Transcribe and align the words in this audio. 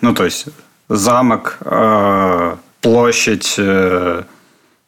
Ну, 0.00 0.14
то 0.14 0.24
есть 0.24 0.46
замок, 0.88 1.58
э, 1.60 2.56
площадь, 2.80 3.54
э, 3.58 4.22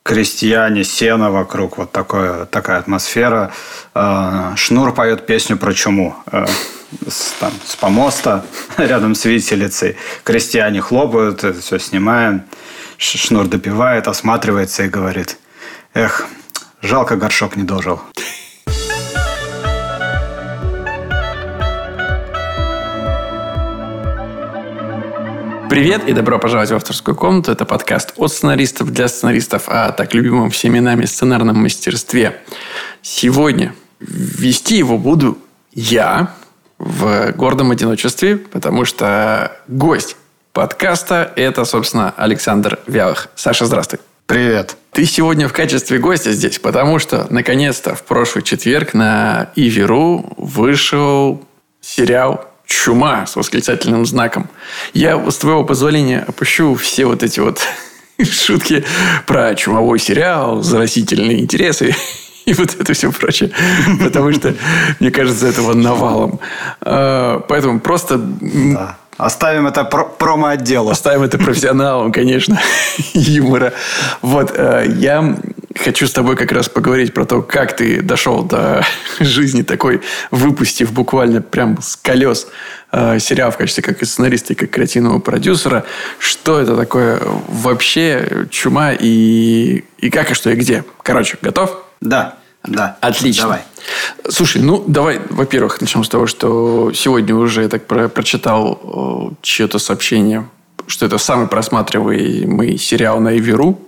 крестьяне, 0.04 0.84
сено 0.84 1.33
вокруг, 1.33 1.79
вот 1.79 1.90
такое, 1.90 2.46
такая 2.46 2.79
атмосфера. 2.79 3.52
Э, 3.94 4.52
Шнур 4.57 4.94
поет 4.94 5.26
песню 5.26 5.57
про 5.57 5.75
чуму. 5.75 6.17
С, 7.08 7.33
там, 7.41 7.52
с 7.65 7.75
помоста 7.75 8.45
рядом 8.77 9.16
с 9.16 9.25
виселицей. 9.25 9.96
Крестьяне 10.23 10.80
хлопают, 10.80 11.42
это 11.42 11.61
все 11.61 11.79
снимаем. 11.79 12.45
Шнур 12.96 13.48
допивает, 13.48 14.06
осматривается 14.06 14.84
и 14.84 14.88
говорит, 14.88 15.38
эх, 15.92 16.27
жалко 16.82 17.16
горшок 17.16 17.56
не 17.56 17.64
дожил. 17.64 18.00
Привет 25.71 26.09
и 26.09 26.12
добро 26.12 26.41
пожаловать 26.41 26.73
в 26.73 26.75
авторскую 26.75 27.15
комнату. 27.15 27.52
Это 27.52 27.65
подкаст 27.65 28.15
от 28.16 28.33
сценаристов 28.33 28.92
для 28.92 29.06
сценаристов 29.06 29.69
о 29.69 29.92
так 29.92 30.15
любимом 30.15 30.51
всеми 30.51 30.80
нами 30.80 31.05
сценарном 31.05 31.62
мастерстве. 31.62 32.41
Сегодня 33.02 33.73
вести 34.01 34.78
его 34.78 34.98
буду 34.98 35.38
я 35.73 36.34
в 36.80 37.30
гордом 37.37 37.70
одиночестве, 37.70 38.37
потому 38.37 38.84
что 38.84 39.56
гость 39.69 40.16
подкаста– 40.52 41.33
это, 41.37 41.64
собственно, 41.64 42.12
Александр 42.16 42.80
Вялых. 42.89 43.28
Саша, 43.37 43.64
здравствуй. 43.64 44.00
Привет. 44.27 44.77
Ты 44.91 45.05
сегодня 45.05 45.47
в 45.47 45.52
качестве 45.52 46.00
гостя 46.00 46.33
здесь, 46.33 46.59
потому 46.59 46.98
что, 46.98 47.28
наконец-то, 47.30 47.95
в 47.95 48.02
прошлый 48.02 48.42
четверг 48.42 48.92
на 48.92 49.52
Иви.ру 49.55 50.34
вышел 50.37 51.45
сериал 51.80 52.49
чума 52.70 53.27
с 53.27 53.37
восклицательным 53.37 54.06
знаком. 54.06 54.48
Я, 54.95 55.19
с 55.30 55.37
твоего 55.37 55.65
позволения, 55.65 56.24
опущу 56.27 56.74
все 56.77 57.05
вот 57.05 57.23
эти 57.23 57.41
вот 57.41 57.61
шутки 58.23 58.84
про 59.27 59.55
чумовой 59.56 59.98
сериал, 59.98 60.62
заразительные 60.62 61.41
интересы 61.41 61.94
и 62.47 62.55
вот 62.55 62.77
это 62.78 62.92
все 62.92 63.11
прочее. 63.11 63.50
Потому 64.03 64.33
что, 64.33 64.55
мне 65.00 65.11
кажется, 65.11 65.48
этого 65.48 65.75
навалом. 65.75 66.39
А, 66.81 67.41
поэтому 67.48 67.81
просто... 67.81 68.19
Да. 68.19 68.97
Оставим 69.16 69.66
это 69.66 69.84
про 69.84 70.05
промо-отделу. 70.05 70.89
Оставим 70.89 71.22
это 71.22 71.37
профессионалам, 71.37 72.11
конечно, 72.11 72.59
юмора. 73.12 73.75
Вот, 74.22 74.50
э, 74.55 74.87
я 74.97 75.37
хочу 75.78 76.06
с 76.06 76.12
тобой 76.12 76.36
как 76.36 76.52
раз 76.52 76.68
поговорить 76.68 77.14
про 77.14 77.24
то, 77.24 77.42
как 77.42 77.76
ты 77.76 78.02
дошел 78.02 78.42
до 78.42 78.84
жизни 79.20 79.62
такой, 79.62 80.02
выпустив 80.30 80.92
буквально 80.92 81.40
прям 81.42 81.80
с 81.80 81.96
колес 81.96 82.48
э, 82.92 83.18
сериал 83.18 83.50
в 83.50 83.56
качестве 83.56 83.82
как 83.82 84.02
и 84.02 84.04
сценариста, 84.04 84.52
и 84.52 84.56
как 84.56 84.70
креативного 84.70 85.18
продюсера. 85.20 85.84
Что 86.18 86.60
это 86.60 86.76
такое 86.76 87.20
вообще 87.48 88.46
чума 88.50 88.92
и, 88.92 89.84
и 89.98 90.10
как, 90.10 90.30
и 90.30 90.34
что, 90.34 90.50
и 90.50 90.54
где? 90.54 90.84
Короче, 91.02 91.38
готов? 91.41 91.84
Да. 92.00 92.36
Да. 92.64 92.98
Отлично. 93.00 93.44
Давай. 93.44 93.62
Слушай, 94.28 94.60
ну 94.60 94.84
давай, 94.86 95.18
во-первых, 95.30 95.80
начнем 95.80 96.04
с 96.04 96.08
того, 96.08 96.26
что 96.26 96.92
сегодня 96.92 97.34
уже 97.34 97.62
я 97.62 97.68
так 97.68 97.86
про 97.86 98.08
прочитал 98.08 99.34
чье-то 99.41 99.78
сообщение, 99.78 100.46
что 100.86 101.06
это 101.06 101.16
самый 101.16 101.46
просматриваемый 101.46 102.76
сериал 102.76 103.20
на 103.20 103.38
Эверу. 103.38 103.78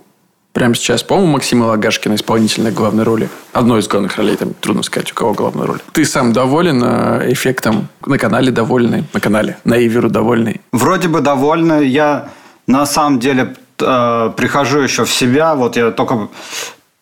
Прямо 0.53 0.75
сейчас, 0.75 1.03
по-моему, 1.03 1.33
Максима 1.33 1.65
Лагашкина, 1.65 2.13
исполнительная 2.13 2.71
главной 2.71 3.03
роли. 3.03 3.27
Одной 3.53 3.79
из 3.79 3.87
главных 3.87 4.17
ролей, 4.17 4.35
там 4.35 4.53
трудно 4.53 4.83
сказать, 4.83 5.11
у 5.11 5.15
кого 5.15 5.33
главная 5.33 5.65
роль. 5.65 5.79
Ты 5.93 6.05
сам 6.05 6.31
доволен 6.31 6.81
э, 6.83 7.31
эффектом? 7.33 7.87
На 8.05 8.19
канале 8.19 8.51
довольный? 8.51 9.03
На 9.13 9.19
канале? 9.19 9.57
На 9.63 9.77
Иверу 9.77 10.09
довольный? 10.09 10.61
Вроде 10.71 11.07
бы 11.07 11.21
довольный. 11.21 11.87
Я 11.87 12.29
на 12.67 12.85
самом 12.85 13.19
деле 13.19 13.55
э, 13.79 14.31
прихожу 14.37 14.79
еще 14.79 15.05
в 15.05 15.11
себя. 15.11 15.55
Вот 15.55 15.75
я 15.75 15.91
только 15.91 16.29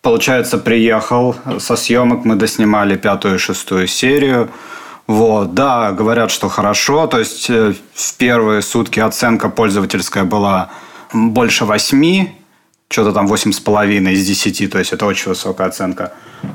Получается, 0.01 0.57
приехал 0.57 1.35
со 1.59 1.75
съемок, 1.75 2.25
мы 2.25 2.35
доснимали 2.35 2.95
пятую 2.95 3.35
и 3.35 3.37
шестую 3.37 3.85
серию. 3.85 4.49
Вот, 5.05 5.53
да, 5.53 5.91
говорят, 5.91 6.31
что 6.31 6.49
хорошо. 6.49 7.05
То 7.05 7.19
есть 7.19 7.49
э, 7.51 7.75
в 7.93 8.17
первые 8.17 8.63
сутки 8.63 8.99
оценка 8.99 9.49
пользовательская 9.49 10.23
была 10.23 10.69
больше 11.13 11.65
восьми, 11.65 12.31
что-то 12.91 13.13
там 13.13 13.27
восемь 13.27 13.51
с 13.51 13.59
половиной 13.59 14.13
из 14.13 14.27
десяти, 14.27 14.67
то 14.67 14.79
есть 14.79 14.93
это 14.93 15.05
очень 15.05 15.29
высокая 15.29 15.67
оценка. 15.67 16.11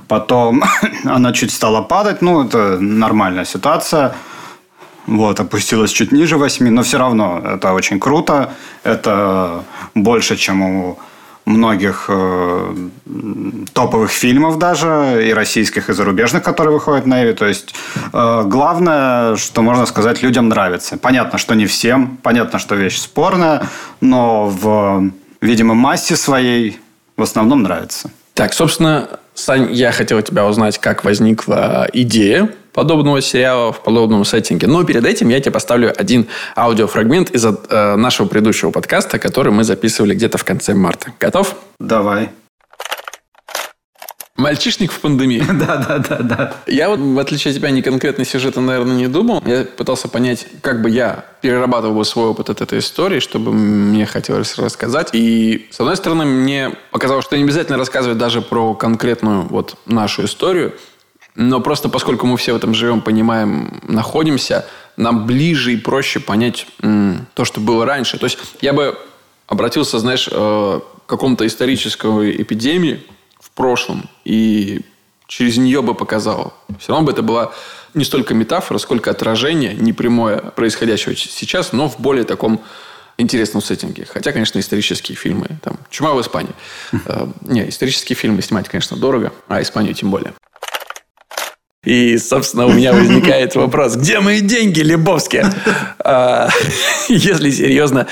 Потом 0.09 0.63
она 1.05 1.33
чуть 1.33 1.53
стала 1.53 1.83
падать, 1.83 2.23
ну, 2.23 2.45
это 2.45 2.79
нормальная 2.79 3.45
ситуация. 3.45 4.15
Вот, 5.07 5.39
опустилась 5.39 5.93
чуть 5.93 6.13
ниже 6.13 6.37
восьми, 6.37 6.71
но 6.71 6.83
все 6.83 6.99
равно 6.99 7.41
это 7.45 7.73
очень 7.73 8.01
круто. 8.01 8.51
Это 8.83 9.63
больше, 9.95 10.37
чем 10.37 10.63
у 10.63 10.99
многих 11.47 12.07
э, 12.09 12.75
топовых 13.73 14.11
фильмов 14.11 14.59
даже, 14.59 15.23
и 15.29 15.33
российских, 15.33 15.89
и 15.89 15.93
зарубежных, 15.93 16.43
которые 16.43 16.73
выходят 16.73 17.07
на 17.07 17.23
Эви. 17.23 17.33
То 17.35 17.47
есть 17.47 17.73
э, 18.13 18.43
главное, 18.47 19.37
что 19.37 19.63
можно 19.63 19.87
сказать, 19.87 20.23
людям 20.23 20.49
нравится. 20.49 20.99
Понятно, 20.99 21.39
что 21.39 21.55
не 21.55 21.67
всем, 21.67 22.19
понятно, 22.23 22.59
что 22.59 22.75
вещь 22.75 22.99
спорная, 22.99 23.63
но 24.01 24.49
в, 24.49 25.11
видимо, 25.41 25.75
массе 25.75 26.17
своей 26.17 26.79
в 27.17 27.23
основном 27.23 27.63
нравится. 27.63 28.11
Так, 28.35 28.53
собственно, 28.53 29.09
Сань, 29.35 29.73
я 29.73 29.93
хотел 29.93 30.21
тебя 30.23 30.47
узнать, 30.47 30.79
как 30.79 31.05
возникла 31.05 31.89
идея 31.93 32.51
подобного 32.73 33.23
сериала 33.23 33.73
в 33.73 33.83
подобном 33.83 34.25
сеттинге. 34.25 34.67
Но 34.67 34.85
перед 34.85 35.05
этим 35.05 35.31
я 35.31 35.41
тебе 35.41 35.53
поставлю 35.53 35.95
один 35.97 36.27
аудиофрагмент 36.57 37.31
из 37.31 37.45
э, 37.45 37.97
нашего 37.97 38.27
предыдущего 38.27 38.71
подкаста, 38.71 39.19
который 39.19 39.53
мы 39.53 39.65
записывали 39.65 40.15
где-то 40.15 40.37
в 40.37 40.45
конце 40.45 40.75
марта. 40.75 41.13
Готов? 41.19 41.57
Давай. 41.81 42.31
Мальчишник 44.37 44.93
в 44.93 45.01
пандемии. 45.01 45.43
Да, 45.53 45.77
да, 45.77 45.99
да, 45.99 46.19
да. 46.19 46.55
Я 46.67 46.91
вот, 46.91 46.99
в 47.01 47.19
отличие 47.19 47.53
от 47.53 47.57
тебя, 47.57 47.71
не 47.71 47.83
конкретно 47.83 48.25
сюжета, 48.25 48.61
наверное, 48.61 48.97
не 48.97 49.09
думал. 49.09 49.43
Я 49.47 49.65
пытался 49.65 50.09
понять, 50.09 50.47
как 50.61 50.83
бы 50.83 50.91
я 50.91 51.25
перерабатывал 51.41 51.97
бы 51.97 52.05
свой 52.05 52.27
опыт 52.27 52.51
от 52.51 52.61
этой 52.61 52.81
истории, 52.81 53.21
чтобы 53.21 53.53
мне 53.53 54.05
хотелось 54.05 54.59
рассказать. 54.59 55.11
И, 55.13 55.69
с 55.71 55.81
одной 55.81 55.97
стороны, 55.97 56.25
мне 56.25 56.73
показалось, 56.91 57.25
что 57.25 57.37
не 57.37 57.45
обязательно 57.45 57.79
рассказывать 57.79 58.19
даже 58.19 58.43
про 58.43 58.75
конкретную 58.75 59.43
вот 59.43 59.77
нашу 59.87 60.25
историю, 60.27 60.75
но 61.35 61.61
просто 61.61 61.89
поскольку 61.89 62.27
мы 62.27 62.37
все 62.37 62.53
в 62.53 62.57
этом 62.57 62.75
живем, 62.75 63.01
понимаем, 63.01 63.81
находимся, 63.89 64.67
нам 64.97 65.27
ближе 65.27 65.73
и 65.73 65.77
проще 65.77 66.21
понять 66.21 66.67
м, 66.83 67.27
то, 67.35 67.45
что 67.45 67.61
было 67.61 67.85
раньше. 67.87 68.19
То 68.19 68.25
есть 68.25 68.39
я 68.61 68.73
бы 68.73 68.99
обратился, 69.47 69.99
знаешь, 69.99 70.29
э, 70.31 70.81
к 71.07 71.09
какому-то 71.09 71.47
исторической 71.47 72.43
эпидемии 72.43 73.03
в 73.41 73.51
прошлом 73.51 74.09
и 74.25 74.83
через 75.27 75.57
нее 75.57 75.83
бы 75.83 75.95
показал. 75.95 76.55
Все 76.79 76.93
равно 76.93 77.07
бы 77.07 77.13
это 77.13 77.23
была 77.23 77.53
не 77.95 78.05
столько 78.05 78.35
метафора, 78.35 78.79
сколько 78.79 79.11
отражение 79.11 79.75
непрямое 79.75 80.39
происходящего 80.39 81.17
сейчас, 81.17 81.73
но 81.73 81.89
в 81.89 81.99
более 81.99 82.25
таком 82.25 82.61
интересном 83.19 83.63
сеттинге. 83.63 84.07
Хотя, 84.07 84.33
конечно, 84.33 84.59
исторические 84.59 85.17
фильмы. 85.17 85.49
Там, 85.63 85.79
«Чума 85.91 86.13
в 86.13 86.21
Испании». 86.21 86.53
Э, 87.07 87.27
не, 87.43 87.69
исторические 87.69 88.17
фильмы 88.17 88.43
снимать, 88.43 88.69
конечно, 88.69 88.97
дорого, 88.97 89.33
а 89.49 89.63
Испанию 89.63 89.95
тем 89.95 90.11
более. 90.11 90.35
И, 91.87 92.19
собственно, 92.19 92.67
у 92.67 92.73
меня 92.73 92.93
возникает 92.93 93.55
вопрос, 93.55 93.95
где 93.95 94.19
мои 94.19 94.41
деньги, 94.41 94.81
Лебовские? 94.81 95.47
А, 96.01 96.49
если 97.09 97.51
серьезно, 97.51 98.09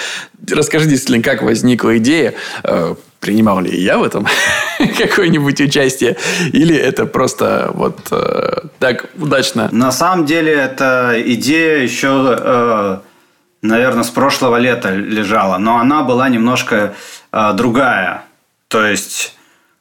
расскажи 0.48 0.86
действительно, 0.86 1.22
как 1.22 1.42
возникла 1.42 1.98
идея, 1.98 2.34
а, 2.62 2.94
принимал 3.18 3.60
ли 3.60 3.76
я 3.76 3.98
в 3.98 4.04
этом 4.04 4.26
какое-нибудь 4.98 5.60
участие, 5.60 6.16
или 6.52 6.76
это 6.76 7.04
просто 7.06 7.72
вот 7.74 7.98
а, 8.12 8.68
так 8.78 9.06
удачно? 9.16 9.68
На 9.72 9.90
самом 9.90 10.24
деле, 10.24 10.52
эта 10.52 11.20
идея 11.26 11.78
еще, 11.78 13.00
наверное, 13.60 14.04
с 14.04 14.10
прошлого 14.10 14.56
лета 14.56 14.94
лежала, 14.94 15.58
но 15.58 15.78
она 15.78 16.04
была 16.04 16.28
немножко 16.28 16.94
другая. 17.54 18.22
То 18.68 18.86
есть, 18.86 19.34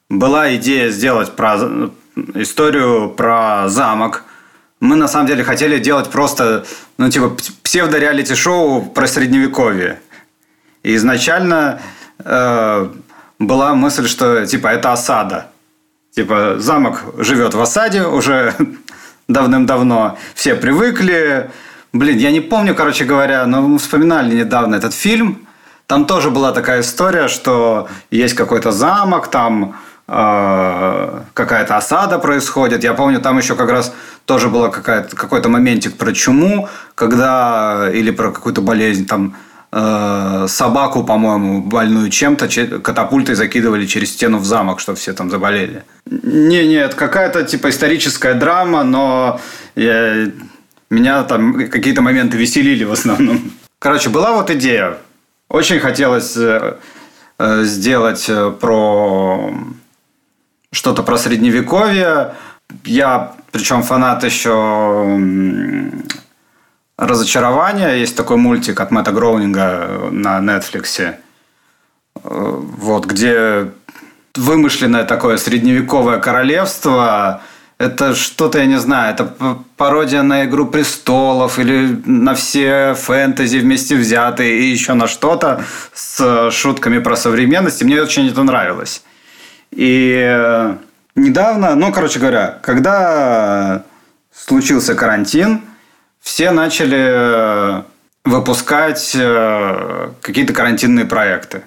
была 0.09 0.55
идея 0.55 0.89
сделать 0.89 1.33
историю 2.35 3.09
про 3.09 3.67
замок. 3.67 4.23
Мы 4.79 4.95
на 4.95 5.07
самом 5.07 5.27
деле 5.27 5.43
хотели 5.43 5.79
делать 5.79 6.09
просто, 6.09 6.65
ну, 6.97 7.09
типа, 7.09 7.35
псевдо-реалити-шоу 7.63 8.85
про 8.93 9.07
средневековье. 9.07 9.99
И 10.83 10.95
изначально 10.95 11.79
э, 12.19 12.89
была 13.39 13.75
мысль, 13.75 14.07
что, 14.07 14.45
типа, 14.45 14.67
это 14.67 14.91
осада. 14.91 15.47
Типа, 16.15 16.55
замок 16.59 17.03
живет 17.17 17.53
в 17.53 17.61
осаде 17.61 18.03
уже 18.03 18.53
давным-давно. 19.27 20.17
Все 20.35 20.55
привыкли. 20.55 21.49
Блин, 21.93 22.17
я 22.17 22.31
не 22.31 22.41
помню, 22.41 22.75
короче 22.75 23.05
говоря, 23.05 23.45
но 23.45 23.61
мы 23.61 23.79
вспоминали 23.79 24.35
недавно 24.35 24.75
этот 24.75 24.93
фильм. 24.93 25.47
Там 25.87 26.05
тоже 26.05 26.29
была 26.29 26.51
такая 26.51 26.81
история, 26.81 27.27
что 27.27 27.87
есть 28.09 28.35
какой-то 28.35 28.71
замок, 28.71 29.27
там 29.27 29.75
какая-то 30.05 31.77
осада 31.77 32.19
происходит. 32.19 32.83
Я 32.83 32.93
помню, 32.93 33.21
там 33.21 33.37
еще 33.37 33.55
как 33.55 33.69
раз 33.71 33.93
тоже 34.25 34.49
был 34.49 34.69
какой-то 34.69 35.49
моментик 35.49 35.97
про 35.97 36.11
чуму, 36.13 36.67
когда 36.95 37.89
или 37.93 38.11
про 38.11 38.31
какую-то 38.31 38.61
болезнь 38.61 39.05
там 39.05 39.35
э, 39.71 40.45
собаку, 40.47 41.03
по-моему, 41.03 41.61
больную 41.61 42.09
чем-то, 42.09 42.47
катапультой 42.79 43.35
закидывали 43.35 43.85
через 43.85 44.11
стену 44.11 44.37
в 44.37 44.45
замок, 44.45 44.79
чтобы 44.79 44.97
все 44.97 45.13
там 45.13 45.29
заболели. 45.29 45.83
Не, 46.05 46.67
нет, 46.67 46.93
какая-то 46.95 47.43
типа 47.43 47.69
историческая 47.69 48.33
драма, 48.33 48.83
но 48.83 49.39
я, 49.75 50.27
меня 50.89 51.23
там 51.23 51.69
какие-то 51.69 52.01
моменты 52.01 52.37
веселили 52.37 52.83
в 52.83 52.91
основном. 52.91 53.51
Короче, 53.79 54.09
была 54.09 54.33
вот 54.33 54.49
идея. 54.51 54.97
Очень 55.49 55.79
хотелось 55.79 56.37
э, 56.37 56.77
э, 57.39 57.63
сделать 57.63 58.25
э, 58.29 58.51
про 58.59 59.53
что-то 60.73 61.03
про 61.03 61.17
средневековье. 61.17 62.33
Я, 62.83 63.33
причем 63.51 63.83
фанат 63.83 64.23
еще 64.23 65.19
разочарования. 66.97 67.95
Есть 67.95 68.17
такой 68.17 68.37
мультик 68.37 68.79
от 68.79 68.91
Мэтта 68.91 69.11
Гроунинга 69.11 70.09
на 70.11 70.39
Netflix. 70.39 71.15
Вот, 72.23 73.05
где 73.05 73.71
вымышленное 74.35 75.05
такое 75.05 75.37
средневековое 75.37 76.19
королевство. 76.19 77.41
Это 77.77 78.15
что-то, 78.15 78.59
я 78.59 78.65
не 78.65 78.79
знаю, 78.79 79.13
это 79.13 79.35
пародия 79.77 80.21
на 80.21 80.45
«Игру 80.45 80.67
престолов» 80.67 81.59
или 81.59 82.01
на 82.05 82.33
все 82.33 82.93
фэнтези 82.93 83.57
вместе 83.57 83.95
взятые 83.95 84.59
и 84.59 84.69
еще 84.69 84.93
на 84.93 85.07
что-то 85.07 85.63
с 85.93 86.49
шутками 86.51 86.99
про 86.99 87.15
современность. 87.15 87.81
И 87.81 87.85
мне 87.85 88.01
очень 88.01 88.29
это 88.29 88.43
нравилось. 88.43 89.03
И 89.75 90.23
э, 90.23 90.75
недавно, 91.15 91.75
ну, 91.75 91.91
короче 91.91 92.19
говоря, 92.19 92.59
когда 92.61 93.83
случился 94.31 94.93
карантин, 94.93 95.61
все 96.19 96.51
начали 96.51 96.97
э, 96.99 97.83
выпускать 98.23 99.15
э, 99.15 100.11
какие-то 100.21 100.53
карантинные 100.53 101.05
проекты. 101.05 101.63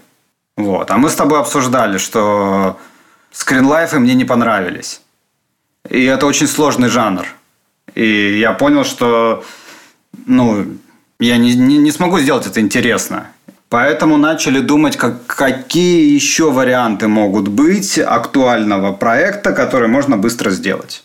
Вот. 0.56 0.90
А 0.90 0.98
мы 0.98 1.10
с 1.10 1.14
тобой 1.14 1.40
обсуждали, 1.40 1.98
что 1.98 2.78
скринлайфы 3.32 3.98
мне 3.98 4.14
не 4.14 4.24
понравились. 4.24 5.02
И 5.90 6.04
это 6.04 6.26
очень 6.26 6.46
сложный 6.46 6.88
жанр. 6.88 7.26
И 7.94 8.38
я 8.38 8.52
понял, 8.52 8.84
что 8.84 9.44
ну, 10.26 10.78
я 11.18 11.36
не, 11.38 11.54
не, 11.54 11.78
не 11.78 11.90
смогу 11.90 12.18
сделать 12.20 12.46
это 12.46 12.60
интересно. 12.60 13.28
Поэтому 13.68 14.16
начали 14.16 14.60
думать, 14.60 14.96
как, 14.96 15.26
какие 15.26 16.14
еще 16.14 16.52
варианты 16.52 17.08
могут 17.08 17.48
быть 17.48 17.98
актуального 17.98 18.92
проекта, 18.92 19.52
который 19.52 19.88
можно 19.88 20.16
быстро 20.16 20.50
сделать. 20.50 21.02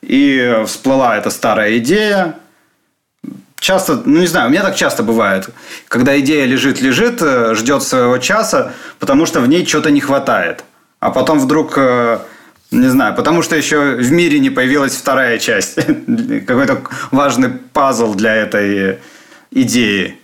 И 0.00 0.62
всплыла 0.66 1.16
эта 1.16 1.30
старая 1.30 1.76
идея. 1.78 2.36
Часто, 3.60 4.02
ну 4.04 4.20
не 4.20 4.26
знаю, 4.26 4.48
у 4.48 4.50
меня 4.50 4.62
так 4.62 4.76
часто 4.76 5.02
бывает, 5.02 5.50
когда 5.88 6.18
идея 6.20 6.46
лежит-лежит, 6.46 7.20
э, 7.20 7.54
ждет 7.54 7.82
своего 7.82 8.18
часа, 8.18 8.72
потому 9.00 9.26
что 9.26 9.40
в 9.40 9.48
ней 9.48 9.66
чего-то 9.66 9.90
не 9.90 10.00
хватает. 10.00 10.64
А 11.00 11.10
потом 11.10 11.40
вдруг, 11.40 11.74
э, 11.76 12.20
не 12.70 12.86
знаю, 12.86 13.16
потому 13.16 13.42
что 13.42 13.56
еще 13.56 13.96
в 13.96 14.12
мире 14.12 14.38
не 14.38 14.50
появилась 14.50 14.94
вторая 14.94 15.38
часть. 15.38 15.74
Какой-то 16.46 16.82
важный 17.10 17.50
пазл 17.50 18.14
для 18.14 18.34
этой 18.36 19.00
идеи. 19.50 20.18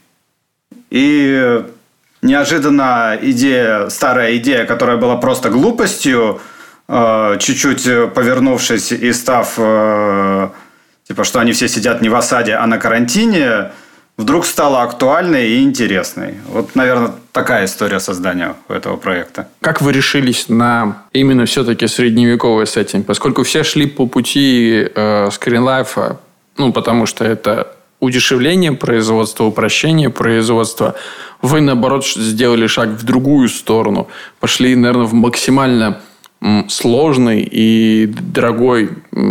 И 0.94 1.64
неожиданно 2.23 3.19
идея, 3.20 3.88
старая 3.88 4.37
идея, 4.37 4.64
которая 4.64 4.96
была 4.96 5.17
просто 5.17 5.50
глупостью, 5.50 6.41
э, 6.88 7.37
чуть-чуть 7.41 8.14
повернувшись 8.14 8.93
и 8.93 9.12
став, 9.12 9.55
э, 9.56 10.49
типа, 11.08 11.25
что 11.25 11.41
они 11.41 11.50
все 11.50 11.67
сидят 11.67 12.00
не 12.00 12.08
в 12.08 12.14
осаде, 12.14 12.55
а 12.55 12.67
на 12.69 12.79
карантине, 12.79 13.73
вдруг 14.17 14.46
стала 14.46 14.82
актуальной 14.82 15.49
и 15.49 15.64
интересной. 15.64 16.35
Вот, 16.49 16.76
наверное, 16.76 17.11
такая 17.32 17.64
история 17.64 17.99
создания 17.99 18.55
этого 18.69 18.96
проекта. 18.96 19.49
Как 19.61 19.82
вы 19.82 19.93
решились 19.93 20.49
на 20.49 21.02
именно 21.12 21.44
все-таки 21.44 21.88
средневековый 21.88 22.69
сеттинг? 22.69 23.05
Поскольку 23.05 23.43
все 23.43 23.64
шли 23.64 23.87
по 23.87 24.06
пути 24.06 24.88
э, 24.94 25.29
скринлайфа, 25.32 26.20
ну, 26.56 26.73
потому 26.73 27.06
что 27.06 27.25
это 27.25 27.73
удешевление 28.04 28.72
производства, 28.72 29.44
упрощение 29.44 30.10
производства, 30.10 30.94
вы, 31.42 31.60
наоборот, 31.60 32.06
сделали 32.06 32.66
шаг 32.66 32.90
в 32.90 33.04
другую 33.04 33.48
сторону. 33.48 34.08
Пошли, 34.40 34.76
наверное, 34.76 35.06
в 35.06 35.14
максимально 35.14 36.00
сложный 36.68 37.42
и 37.50 38.06
дорогой 38.06 38.90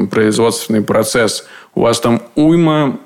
производственный 0.10 0.82
процесс. 0.82 1.46
У 1.76 1.82
вас 1.82 2.00
там 2.00 2.22
уйма 2.36 3.00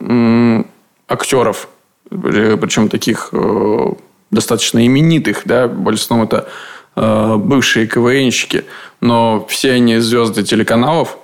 актеров, 1.08 1.70
причем 2.10 2.90
таких 2.90 3.30
э, 3.32 3.94
достаточно 4.32 4.86
именитых, 4.86 5.42
да, 5.46 5.68
в 5.68 5.80
большинством 5.80 6.24
это 6.24 6.48
э, 6.96 7.36
бывшие 7.38 7.88
КВНщики, 7.88 8.66
но 9.02 9.46
все 9.50 9.74
они 9.74 9.98
звезды 9.98 10.44
телеканалов, 10.44 11.18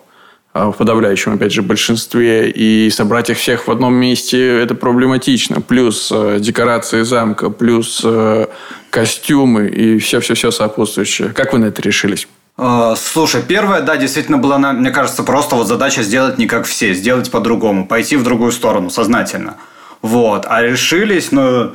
в 0.54 0.74
подавляющем, 0.74 1.34
опять 1.34 1.52
же, 1.52 1.64
большинстве, 1.64 2.50
и 2.50 2.90
собрать 2.92 3.30
их 3.30 3.38
всех 3.38 3.68
в 3.68 3.72
одном 3.72 3.96
месте 3.96 4.60
это 4.60 4.76
проблематично. 4.76 5.62
Плюс 5.62 6.12
э, 6.14 6.38
декорации 6.40 7.02
замка, 7.02 7.50
плюс 7.50 8.02
э, 8.04 8.48
костюмы 8.92 9.68
и 9.68 9.98
все-все-все 9.98 10.52
сопутствующее. 10.52 11.30
Как 11.30 11.54
вы 11.54 11.60
на 11.60 11.66
это 11.66 11.82
решились? 11.82 12.28
А, 12.56 12.96
слушай, 12.96 13.42
первая, 13.42 13.82
да, 13.82 13.98
действительно 13.98 14.38
была, 14.38 14.60
мне 14.60 14.92
кажется, 14.92 15.24
просто 15.24 15.56
вот 15.56 15.68
задача 15.68 16.04
сделать 16.04 16.38
не 16.38 16.46
как 16.46 16.66
все, 16.66 16.94
сделать 16.94 17.32
по-другому, 17.32 17.88
пойти 17.88 18.16
в 18.16 18.24
другую 18.24 18.52
сторону 18.52 18.92
сознательно. 18.92 19.58
Вот. 20.04 20.46
А 20.48 20.62
решились, 20.62 21.32
ну, 21.32 21.72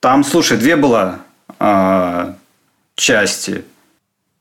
там, 0.00 0.24
слушай, 0.24 0.58
две 0.58 0.76
было 0.76 1.20
э, 1.58 2.34
части. 2.96 3.64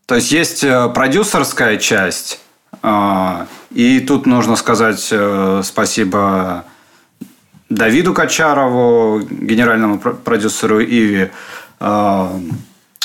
То 0.06 0.16
есть 0.16 0.32
есть 0.32 0.64
э, 0.66 0.90
продюсерская 0.90 1.78
часть, 1.78 2.42
а, 2.42 2.47
и 3.72 4.00
тут 4.00 4.26
нужно 4.26 4.56
сказать 4.56 5.08
э, 5.12 5.62
спасибо 5.64 6.66
Давиду 7.70 8.14
Качарову, 8.14 9.22
генеральному 9.30 10.00
продюсеру 10.00 10.82
Иви, 10.82 11.32
а, 11.80 12.32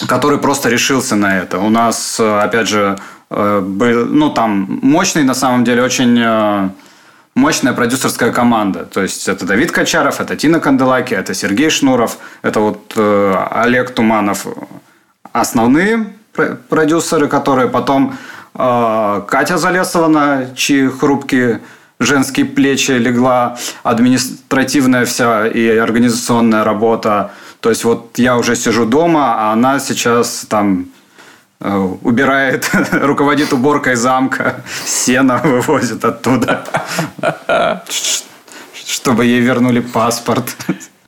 который 0.08 0.38
просто 0.38 0.68
решился 0.68 1.16
на 1.16 1.38
это. 1.38 1.58
У 1.58 1.68
нас, 1.68 2.20
опять 2.20 2.68
же, 2.68 2.96
э, 3.30 3.60
был, 3.60 4.06
ну, 4.06 4.30
там 4.30 4.78
мощный, 4.82 5.24
на 5.24 5.34
самом 5.34 5.64
деле, 5.64 5.82
очень 5.82 6.16
э, 6.18 6.68
мощная 7.34 7.72
продюсерская 7.72 8.32
команда. 8.32 8.84
То 8.84 9.02
есть, 9.02 9.28
это 9.28 9.44
Давид 9.44 9.72
Качаров, 9.72 10.20
это 10.20 10.36
Тина 10.36 10.60
Канделаки, 10.60 11.12
это 11.12 11.34
Сергей 11.34 11.70
Шнуров, 11.70 12.18
это 12.42 12.60
вот 12.60 12.96
Олег 12.96 13.90
Туманов. 13.90 14.46
Основные 15.32 16.06
продюсеры, 16.68 17.28
которые 17.28 17.68
потом 17.68 18.14
а, 18.14 18.16
Катя 18.54 19.56
Залесова, 19.56 20.08
на 20.08 20.54
чьи 20.54 20.88
хрупкие 20.88 21.60
женские 22.02 22.46
плечи 22.46 22.92
легла 22.92 23.56
административная 23.82 25.04
вся 25.04 25.46
и 25.46 25.76
организационная 25.76 26.64
работа. 26.64 27.32
То 27.60 27.70
есть 27.70 27.84
вот 27.84 28.18
я 28.18 28.36
уже 28.36 28.56
сижу 28.56 28.84
дома, 28.84 29.34
а 29.38 29.52
она 29.52 29.78
сейчас 29.78 30.46
там 30.48 30.86
э, 31.60 31.74
убирает, 32.02 32.68
руководит 32.92 33.52
уборкой 33.52 33.94
замка, 33.94 34.62
сено 34.84 35.40
вывозит 35.44 36.04
оттуда, 36.04 36.64
чтобы 38.86 39.24
ей 39.24 39.40
вернули 39.40 39.80
паспорт. 39.80 40.56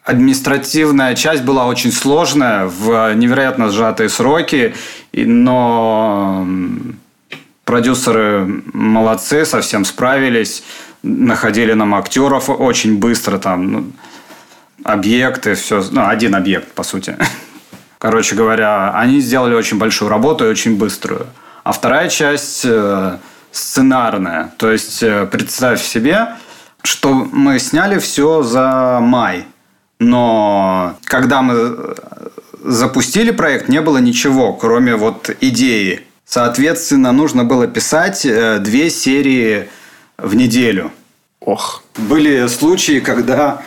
Административная 0.04 1.14
часть 1.14 1.42
была 1.42 1.66
очень 1.66 1.90
сложная, 1.90 2.66
в 2.66 3.14
невероятно 3.14 3.70
сжатые 3.70 4.10
сроки, 4.10 4.74
но 5.12 6.46
Продюсеры 7.64 8.62
молодцы, 8.72 9.44
совсем 9.44 9.84
справились. 9.84 10.62
Находили 11.02 11.72
нам 11.72 11.94
актеров 11.94 12.50
очень 12.50 12.98
быстро. 12.98 13.38
Там 13.38 13.72
ну, 13.72 13.86
объекты, 14.82 15.54
все. 15.54 15.82
Ну, 15.90 16.06
один 16.06 16.34
объект, 16.34 16.72
по 16.72 16.82
сути. 16.82 17.16
Короче 17.98 18.36
говоря, 18.36 18.92
они 18.94 19.20
сделали 19.20 19.54
очень 19.54 19.78
большую 19.78 20.10
работу 20.10 20.44
и 20.44 20.48
очень 20.48 20.76
быструю. 20.76 21.26
А 21.62 21.72
вторая 21.72 22.10
часть 22.10 22.62
э, 22.64 23.16
сценарная. 23.50 24.52
То 24.58 24.70
есть, 24.70 25.02
э, 25.02 25.26
представь 25.26 25.82
себе, 25.82 26.36
что 26.82 27.14
мы 27.14 27.58
сняли 27.58 27.98
все 27.98 28.42
за 28.42 28.98
май. 29.00 29.46
Но 29.98 30.96
когда 31.04 31.40
мы 31.40 31.54
э, 31.56 31.94
запустили 32.62 33.30
проект, 33.30 33.68
не 33.68 33.80
было 33.80 33.98
ничего, 33.98 34.52
кроме 34.52 34.96
вот 34.96 35.30
идеи. 35.40 36.02
Соответственно, 36.26 37.12
нужно 37.12 37.44
было 37.44 37.66
писать 37.66 38.24
э, 38.24 38.58
две 38.58 38.90
серии 38.90 39.68
в 40.18 40.34
неделю. 40.34 40.90
Ох. 41.40 41.82
Были 41.96 42.46
случаи, 42.46 43.00
когда 43.00 43.62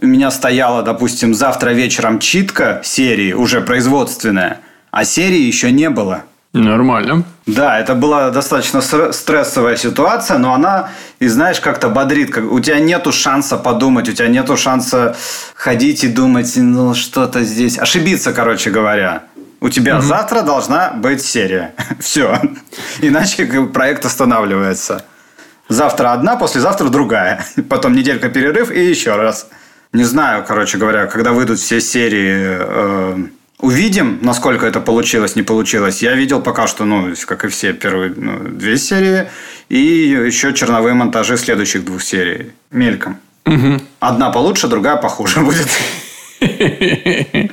у 0.00 0.06
меня 0.06 0.30
стояла, 0.30 0.82
допустим, 0.82 1.34
завтра 1.34 1.70
вечером 1.70 2.18
читка 2.18 2.80
серии, 2.82 3.32
уже 3.32 3.60
производственная, 3.60 4.60
а 4.90 5.04
серии 5.04 5.40
еще 5.40 5.70
не 5.70 5.88
было. 5.88 6.24
Нормально. 6.52 7.24
Да, 7.46 7.80
это 7.80 7.96
была 7.96 8.30
достаточно 8.30 8.80
стрессовая 8.80 9.76
ситуация, 9.76 10.38
но 10.38 10.54
она, 10.54 10.90
и 11.18 11.26
знаешь, 11.26 11.58
как-то 11.58 11.88
бодрит. 11.88 12.32
Как, 12.32 12.50
у 12.50 12.60
тебя 12.60 12.78
нету 12.78 13.12
шанса 13.12 13.56
подумать, 13.56 14.08
у 14.08 14.12
тебя 14.12 14.28
нету 14.28 14.56
шанса 14.56 15.16
ходить 15.54 16.04
и 16.04 16.08
думать, 16.08 16.52
ну 16.56 16.94
что-то 16.94 17.42
здесь. 17.42 17.76
Ошибиться, 17.76 18.32
короче 18.32 18.70
говоря. 18.70 19.24
У 19.64 19.70
тебя 19.70 19.94
mm-hmm. 19.94 20.02
завтра 20.02 20.42
должна 20.42 20.90
быть 20.90 21.24
серия. 21.24 21.74
Все. 21.98 22.38
Иначе 23.00 23.46
проект 23.72 24.04
останавливается. 24.04 25.06
Завтра 25.70 26.12
одна, 26.12 26.36
послезавтра 26.36 26.90
другая. 26.90 27.46
Потом 27.70 27.94
неделька 27.94 28.28
перерыв 28.28 28.70
и 28.70 28.84
еще 28.84 29.16
раз. 29.16 29.48
Не 29.94 30.04
знаю, 30.04 30.44
короче 30.46 30.76
говоря, 30.76 31.06
когда 31.06 31.32
выйдут 31.32 31.58
все 31.58 31.80
серии 31.80 32.58
э, 32.60 33.16
Увидим, 33.60 34.18
насколько 34.20 34.66
это 34.66 34.80
получилось, 34.80 35.36
не 35.36 35.42
получилось. 35.42 36.02
Я 36.02 36.12
видел 36.12 36.42
пока 36.42 36.66
что, 36.66 36.84
ну, 36.84 37.14
как 37.26 37.46
и 37.46 37.48
все, 37.48 37.72
первые 37.72 38.12
ну, 38.14 38.48
две 38.50 38.76
серии. 38.76 39.30
И 39.70 39.78
еще 39.78 40.52
черновые 40.52 40.92
монтажи 40.92 41.38
следующих 41.38 41.86
двух 41.86 42.02
серий. 42.02 42.52
Мельком. 42.70 43.16
Угу. 43.46 43.80
Одна 44.00 44.30
получше, 44.30 44.68
другая 44.68 44.96
похуже 44.96 45.40
будет. 45.40 45.68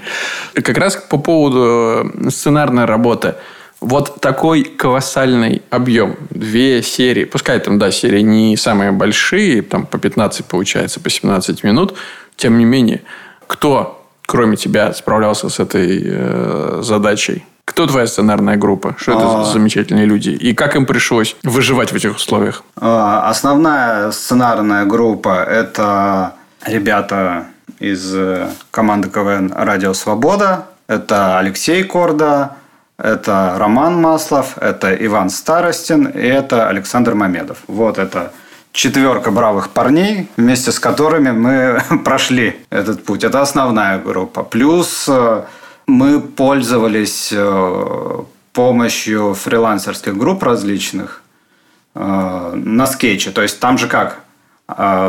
Как 0.54 0.78
раз 0.78 0.96
по 0.96 1.18
поводу 1.18 2.12
э, 2.14 2.30
сценарной 2.30 2.86
работы. 2.86 3.36
Вот 3.80 4.22
такой 4.22 4.64
колоссальный 4.64 5.64
объем. 5.70 6.16
Две 6.30 6.84
серии. 6.84 7.26
Пускай 7.26 7.60
там, 7.60 7.80
да, 7.80 7.92
серии 7.92 8.22
не 8.22 8.56
самые 8.58 8.92
большие, 8.92 9.62
там 9.64 9.86
по 9.86 9.98
15 9.98 10.46
получается, 10.46 11.00
по 11.00 11.10
17 11.10 11.64
минут. 11.64 11.96
Тем 12.36 12.58
не 12.58 12.66
менее, 12.66 13.02
кто 13.48 14.02
кроме 14.32 14.56
тебя, 14.56 14.94
справлялся 14.94 15.50
с 15.50 15.60
этой 15.60 16.02
э, 16.06 16.80
задачей? 16.84 17.44
Кто 17.66 17.86
твоя 17.86 18.08
сценарная 18.08 18.56
группа? 18.56 18.96
Что 18.98 19.12
это 19.12 19.30
за 19.30 19.42
а. 19.42 19.44
замечательные 19.44 20.06
люди? 20.06 20.30
И 20.30 20.54
как 20.54 20.78
им 20.78 20.86
пришлось 20.86 21.36
выживать 21.44 21.92
в 21.92 21.96
этих 21.96 22.16
условиях? 22.16 22.64
А, 22.80 23.30
основная 23.30 24.12
сценарная 24.12 24.86
группа– 24.86 25.44
это 25.50 26.36
ребята 26.66 27.48
из 27.82 28.14
э, 28.16 28.48
команды 28.70 29.10
КВН 29.10 29.52
«Радио 29.54 29.94
Свобода». 29.94 30.68
Это 30.88 31.40
Алексей 31.40 31.84
Корда, 31.84 32.58
это 32.98 33.56
Роман 33.58 34.00
Маслов, 34.00 34.58
это 34.58 34.94
Иван 34.94 35.30
Старостин 35.30 36.06
и 36.06 36.22
это 36.22 36.68
Александр 36.68 37.16
Мамедов. 37.16 37.58
Вот 37.68 37.98
это 37.98 38.34
четверка 38.72 39.32
бравых 39.32 39.70
парней, 39.70 40.30
вместе 40.38 40.72
с 40.72 40.80
которыми 40.80 41.32
мы 41.32 41.82
прошли 42.06 42.58
этот 42.70 43.04
путь. 43.04 43.24
Это 43.24 43.42
основная 43.42 43.98
группа. 43.98 44.44
Плюс 44.44 45.06
э, 45.10 45.44
мы 45.88 46.22
пользовались 46.22 47.34
э, 47.34 48.20
помощью 48.54 49.34
фрилансерских 49.34 50.16
групп 50.16 50.44
различных 50.44 51.24
на 51.94 52.88
скетче. 52.88 53.32
То 53.32 53.42
есть 53.42 53.60
там 53.60 53.78
же 53.78 53.88
как 53.88 54.22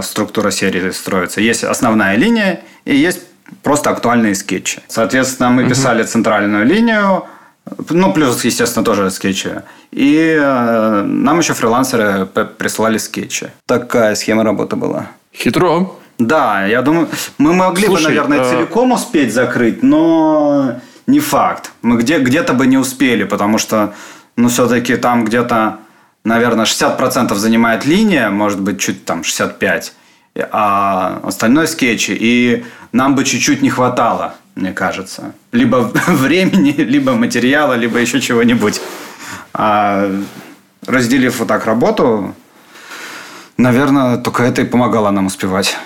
структура 0.03 0.51
серии 0.51 0.91
строится. 0.91 1.41
Есть 1.41 1.65
основная 1.65 2.17
линия 2.17 2.61
и 2.85 2.97
есть 2.97 3.21
просто 3.63 3.91
актуальные 3.91 4.35
скетчи. 4.35 4.81
Соответственно, 4.89 5.51
мы 5.51 5.69
писали 5.69 6.03
центральную 6.03 6.67
линию, 6.67 7.25
ну, 7.91 8.13
плюс, 8.13 8.45
естественно, 8.45 8.85
тоже 8.85 9.11
скетчи. 9.11 9.63
И 9.93 10.37
э, 10.41 11.03
нам 11.03 11.39
еще 11.39 11.55
фрилансеры 11.55 12.27
присылали 12.59 12.99
скетчи. 12.99 13.51
Такая 13.67 14.15
схема 14.15 14.43
работы 14.43 14.77
была. 14.77 15.07
Хитро. 15.35 15.97
Да, 16.19 16.67
я 16.67 16.83
думаю, 16.83 17.09
мы 17.39 17.53
могли 17.53 17.87
Слушай, 17.87 18.03
бы, 18.03 18.09
наверное, 18.09 18.41
а... 18.41 18.51
целиком 18.51 18.93
успеть 18.93 19.33
закрыть, 19.33 19.83
но 19.83 20.77
не 21.07 21.21
факт. 21.21 21.73
Мы 21.83 21.99
где- 21.99 22.19
где-то 22.19 22.53
бы 22.53 22.67
не 22.67 22.79
успели, 22.79 23.25
потому 23.25 23.59
что, 23.59 23.95
ну, 24.37 24.49
все-таки 24.49 24.97
там 24.97 25.25
где-то, 25.25 25.79
наверное, 26.25 26.65
60% 26.65 27.35
занимает 27.35 27.85
линия, 27.85 28.31
может 28.31 28.61
быть, 28.61 28.81
чуть 28.81 29.05
там 29.05 29.21
65%, 29.23 29.93
а 30.51 31.21
остальное 31.23 31.67
скетчи. 31.67 32.17
И 32.19 32.65
нам 32.93 33.15
бы 33.15 33.25
чуть-чуть 33.25 33.63
не 33.63 33.71
хватало 33.71 34.35
мне 34.55 34.73
кажется. 34.73 35.33
Либо 35.53 35.77
времени, 36.07 36.73
либо 36.73 37.13
материала, 37.13 37.75
либо 37.75 37.99
еще 37.99 38.21
чего-нибудь. 38.21 38.81
А 39.55 40.11
разделив 40.87 41.39
вот 41.39 41.49
так 41.49 41.67
работу, 41.67 42.35
наверное, 43.57 44.17
только 44.19 44.43
это 44.43 44.63
и 44.63 44.65
помогало 44.65 45.11
нам 45.11 45.27
успевать. 45.27 45.77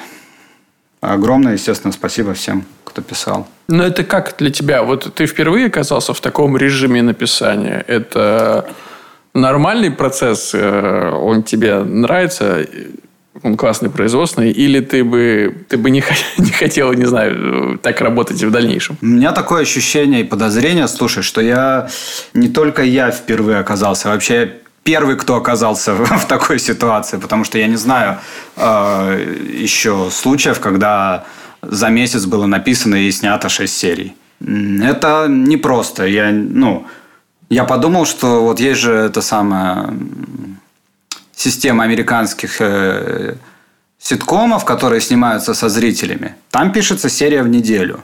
Огромное, 1.00 1.52
естественно, 1.52 1.92
спасибо 1.92 2.32
всем, 2.34 2.64
кто 2.84 3.02
писал. 3.02 3.46
Но 3.68 3.84
это 3.84 4.02
как 4.02 4.36
для 4.38 4.50
тебя? 4.50 4.82
Вот 4.82 5.14
ты 5.14 5.26
впервые 5.26 5.66
оказался 5.66 6.14
в 6.14 6.20
таком 6.20 6.56
режиме 6.56 7.02
написания. 7.02 7.84
Это 7.86 8.68
нормальный 9.36 9.90
процесс? 9.90 10.52
Э, 10.54 11.10
он 11.10 11.42
тебе 11.42 11.78
нравится? 11.84 12.66
он 13.42 13.56
классный 13.56 13.90
производственный, 13.90 14.50
или 14.50 14.80
ты 14.80 15.04
бы, 15.04 15.54
ты 15.68 15.76
бы 15.76 15.90
не, 15.90 16.02
не 16.38 16.50
хотел, 16.50 16.92
не 16.92 17.04
знаю, 17.04 17.78
так 17.82 18.00
работать 18.00 18.42
в 18.42 18.50
дальнейшем? 18.50 18.96
У 19.02 19.06
меня 19.06 19.32
такое 19.32 19.62
ощущение 19.62 20.20
и 20.20 20.24
подозрение, 20.24 20.88
слушай, 20.88 21.22
что 21.22 21.40
я 21.40 21.88
не 22.34 22.48
только 22.48 22.82
я 22.82 23.10
впервые 23.10 23.58
оказался, 23.58 24.08
вообще 24.08 24.54
первый, 24.82 25.16
кто 25.16 25.36
оказался 25.36 25.94
в 26.18 26.26
такой 26.26 26.58
ситуации, 26.58 27.18
потому 27.18 27.44
что 27.44 27.58
я 27.58 27.66
не 27.66 27.76
знаю 27.76 28.18
э, 28.56 29.36
еще 29.58 30.08
случаев, 30.10 30.60
когда 30.60 31.24
за 31.62 31.88
месяц 31.88 32.24
было 32.24 32.46
написано 32.46 32.96
и 32.96 33.10
снято 33.10 33.48
6 33.48 33.76
серий. 33.76 34.14
Это 34.40 35.26
непросто. 35.28 36.06
Я, 36.06 36.30
ну, 36.30 36.86
я 37.48 37.64
подумал, 37.64 38.06
что 38.06 38.42
вот 38.42 38.60
есть 38.60 38.80
же 38.80 38.92
это 38.92 39.20
самое 39.20 39.90
система 41.34 41.84
американских 41.84 42.60
э, 42.60 43.36
ситкомов, 43.98 44.64
которые 44.64 45.00
снимаются 45.00 45.54
со 45.54 45.68
зрителями, 45.68 46.34
там 46.50 46.72
пишется 46.72 47.08
серия 47.08 47.42
в 47.42 47.48
неделю. 47.48 48.02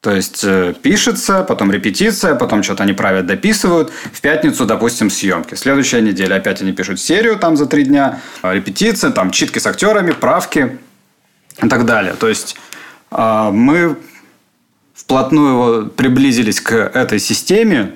То 0.00 0.12
есть 0.12 0.44
э, 0.44 0.74
пишется, 0.80 1.42
потом 1.42 1.72
репетиция, 1.72 2.34
потом 2.34 2.62
что-то 2.62 2.84
они 2.84 2.92
правят, 2.92 3.26
дописывают. 3.26 3.90
В 4.12 4.20
пятницу, 4.20 4.64
допустим, 4.64 5.10
съемки. 5.10 5.54
Следующая 5.54 6.02
неделя 6.02 6.36
опять 6.36 6.62
они 6.62 6.72
пишут 6.72 7.00
серию 7.00 7.36
там 7.36 7.56
за 7.56 7.66
три 7.66 7.84
дня, 7.84 8.20
репетиция, 8.42 9.10
там 9.10 9.30
читки 9.30 9.58
с 9.58 9.66
актерами, 9.66 10.12
правки 10.12 10.78
и 11.62 11.68
так 11.68 11.84
далее. 11.84 12.14
То 12.14 12.28
есть 12.28 12.56
э, 13.10 13.50
мы 13.52 13.96
вплотную 14.94 15.88
приблизились 15.90 16.60
к 16.60 16.72
этой 16.74 17.18
системе, 17.18 17.92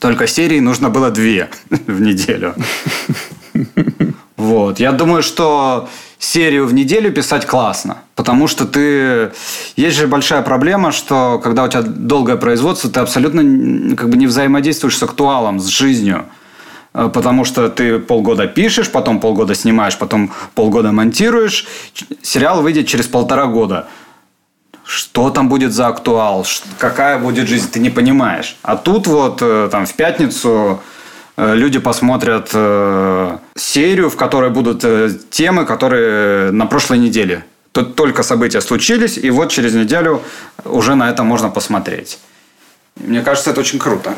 только 0.00 0.26
серий 0.26 0.60
нужно 0.60 0.90
было 0.90 1.10
две 1.10 1.50
в 1.70 2.00
неделю. 2.00 2.54
Вот. 4.36 4.78
Я 4.78 4.92
думаю, 4.92 5.22
что 5.22 5.88
серию 6.18 6.66
в 6.66 6.74
неделю 6.74 7.12
писать 7.12 7.46
классно. 7.46 7.98
Потому 8.14 8.46
что 8.46 8.66
ты... 8.66 9.32
Есть 9.76 9.96
же 9.96 10.06
большая 10.06 10.42
проблема, 10.42 10.92
что 10.92 11.40
когда 11.42 11.64
у 11.64 11.68
тебя 11.68 11.82
долгое 11.82 12.36
производство, 12.36 12.90
ты 12.90 13.00
абсолютно 13.00 13.96
как 13.96 14.08
бы 14.08 14.16
не 14.16 14.26
взаимодействуешь 14.26 14.96
с 14.96 15.02
актуалом, 15.02 15.60
с 15.60 15.66
жизнью. 15.66 16.24
Э, 16.94 17.10
потому 17.12 17.44
что 17.44 17.68
ты 17.68 17.98
полгода 17.98 18.46
пишешь, 18.46 18.90
потом 18.90 19.20
полгода 19.20 19.54
снимаешь, 19.54 19.96
потом 19.96 20.32
полгода 20.54 20.92
монтируешь. 20.92 21.66
Сериал 22.22 22.62
выйдет 22.62 22.86
через 22.86 23.06
полтора 23.06 23.46
года. 23.46 23.88
Что 24.88 25.30
там 25.30 25.48
будет 25.48 25.72
за 25.72 25.86
актуал? 25.86 26.46
Какая 26.78 27.18
будет 27.18 27.46
жизнь? 27.48 27.70
Ты 27.70 27.78
не 27.78 27.90
понимаешь. 27.90 28.56
А 28.62 28.76
тут 28.76 29.06
вот 29.06 29.42
э, 29.42 29.68
там 29.70 29.84
в 29.84 29.92
пятницу 29.92 30.80
Э, 31.38 31.54
люди 31.54 31.78
посмотрят 31.78 32.50
э, 32.52 33.38
серию, 33.54 34.10
в 34.10 34.16
которой 34.16 34.50
будут 34.50 34.84
темы, 35.30 35.64
которые 35.64 36.50
на 36.50 36.66
прошлой 36.66 36.98
неделе. 36.98 37.44
Тут 37.70 37.94
только 37.94 38.24
события 38.24 38.60
случились, 38.60 39.16
и 39.16 39.30
вот 39.30 39.50
через 39.50 39.74
неделю 39.74 40.20
уже 40.64 40.96
на 40.96 41.08
это 41.10 41.22
можно 41.22 41.48
посмотреть. 41.48 42.18
Мне 42.96 43.22
кажется, 43.22 43.50
это 43.50 43.60
очень 43.60 43.78
круто. 43.78 44.14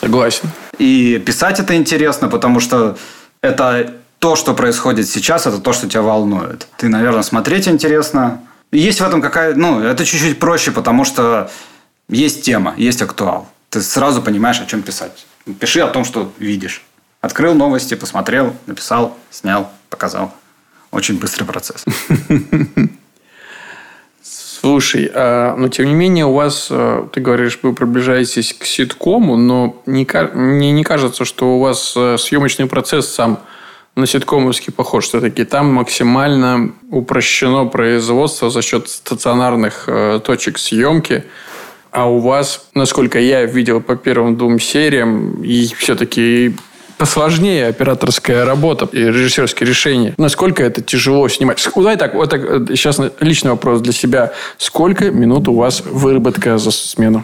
Согласен. 0.00 0.50
И 0.78 1.22
писать 1.24 1.60
это 1.60 1.74
интересно, 1.76 2.28
потому 2.28 2.60
что 2.60 2.98
это 3.40 3.94
то, 4.18 4.36
что 4.36 4.52
происходит 4.52 5.08
сейчас, 5.08 5.46
это 5.46 5.58
то, 5.58 5.72
что 5.72 5.88
тебя 5.88 6.02
волнует. 6.02 6.66
Ты, 6.76 6.88
наверное, 6.88 7.22
смотреть 7.22 7.68
интересно. 7.68 8.40
Есть 8.72 9.00
в 9.00 9.04
этом 9.04 9.22
какая... 9.22 9.54
Ну, 9.54 9.80
это 9.80 10.04
чуть-чуть 10.04 10.38
проще, 10.38 10.72
потому 10.72 11.04
что 11.04 11.50
есть 12.08 12.42
тема, 12.42 12.74
есть 12.76 13.02
актуал. 13.02 13.48
Ты 13.70 13.80
сразу 13.80 14.22
понимаешь, 14.22 14.60
о 14.60 14.66
чем 14.66 14.82
писать. 14.82 15.26
Пиши 15.60 15.80
о 15.80 15.88
том, 15.88 16.04
что 16.04 16.32
видишь. 16.38 16.84
Открыл 17.20 17.54
новости, 17.54 17.94
посмотрел, 17.94 18.54
написал, 18.66 19.16
снял, 19.30 19.70
показал. 19.88 20.32
Очень 20.90 21.18
быстрый 21.18 21.44
процесс. 21.44 21.84
Слушай, 24.22 25.10
а, 25.12 25.54
но 25.56 25.68
тем 25.68 25.86
не 25.86 25.94
менее 25.94 26.24
у 26.24 26.32
вас, 26.32 26.68
а, 26.70 27.06
ты 27.12 27.20
говоришь, 27.20 27.58
вы 27.62 27.74
приближаетесь 27.74 28.54
к 28.54 28.64
ситкому, 28.64 29.36
но 29.36 29.82
не, 29.84 30.06
мне 30.34 30.72
не 30.72 30.84
кажется, 30.84 31.26
что 31.26 31.56
у 31.56 31.60
вас 31.60 31.92
а, 31.96 32.16
съемочный 32.16 32.66
процесс 32.66 33.12
сам 33.12 33.40
на 33.96 34.06
ситкомовский 34.06 34.72
похож. 34.72 35.04
Все-таки 35.06 35.44
там 35.44 35.72
максимально 35.72 36.72
упрощено 36.90 37.66
производство 37.66 38.50
за 38.50 38.62
счет 38.62 38.88
стационарных 38.88 39.88
точек 40.24 40.58
съемки. 40.58 41.24
А 41.90 42.10
у 42.10 42.18
вас, 42.18 42.66
насколько 42.74 43.20
я 43.20 43.44
видел 43.44 43.80
по 43.80 43.94
первым 43.94 44.36
двум 44.36 44.58
сериям, 44.58 45.42
и 45.44 45.66
все-таки 45.78 46.56
посложнее 46.98 47.68
операторская 47.68 48.44
работа 48.44 48.88
и 48.90 48.98
режиссерские 48.98 49.68
решения. 49.68 50.14
Насколько 50.16 50.64
это 50.64 50.82
тяжело 50.82 51.28
снимать? 51.28 51.64
Давай 51.74 51.96
так, 51.96 52.14
вот 52.14 52.30
так, 52.30 52.40
сейчас 52.70 53.00
личный 53.20 53.52
вопрос 53.52 53.80
для 53.80 53.92
себя. 53.92 54.32
Сколько 54.58 55.10
минут 55.12 55.46
у 55.46 55.54
вас 55.54 55.82
выработка 55.84 56.58
за 56.58 56.72
смену? 56.72 57.22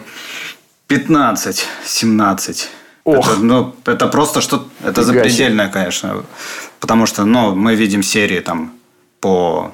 15-17. 0.87 2.67
Ох. 3.03 3.33
Это, 3.33 3.41
ну, 3.41 3.75
это 3.85 4.07
просто 4.07 4.41
что... 4.41 4.67
Это 4.83 5.01
Фига 5.01 5.11
себе. 5.11 5.23
запредельное, 5.23 5.69
конечно. 5.69 6.23
Потому 6.81 7.05
что, 7.05 7.25
ну, 7.25 7.55
мы 7.55 7.75
видим 7.75 8.03
серии 8.03 8.39
там 8.41 8.73
по 9.19 9.71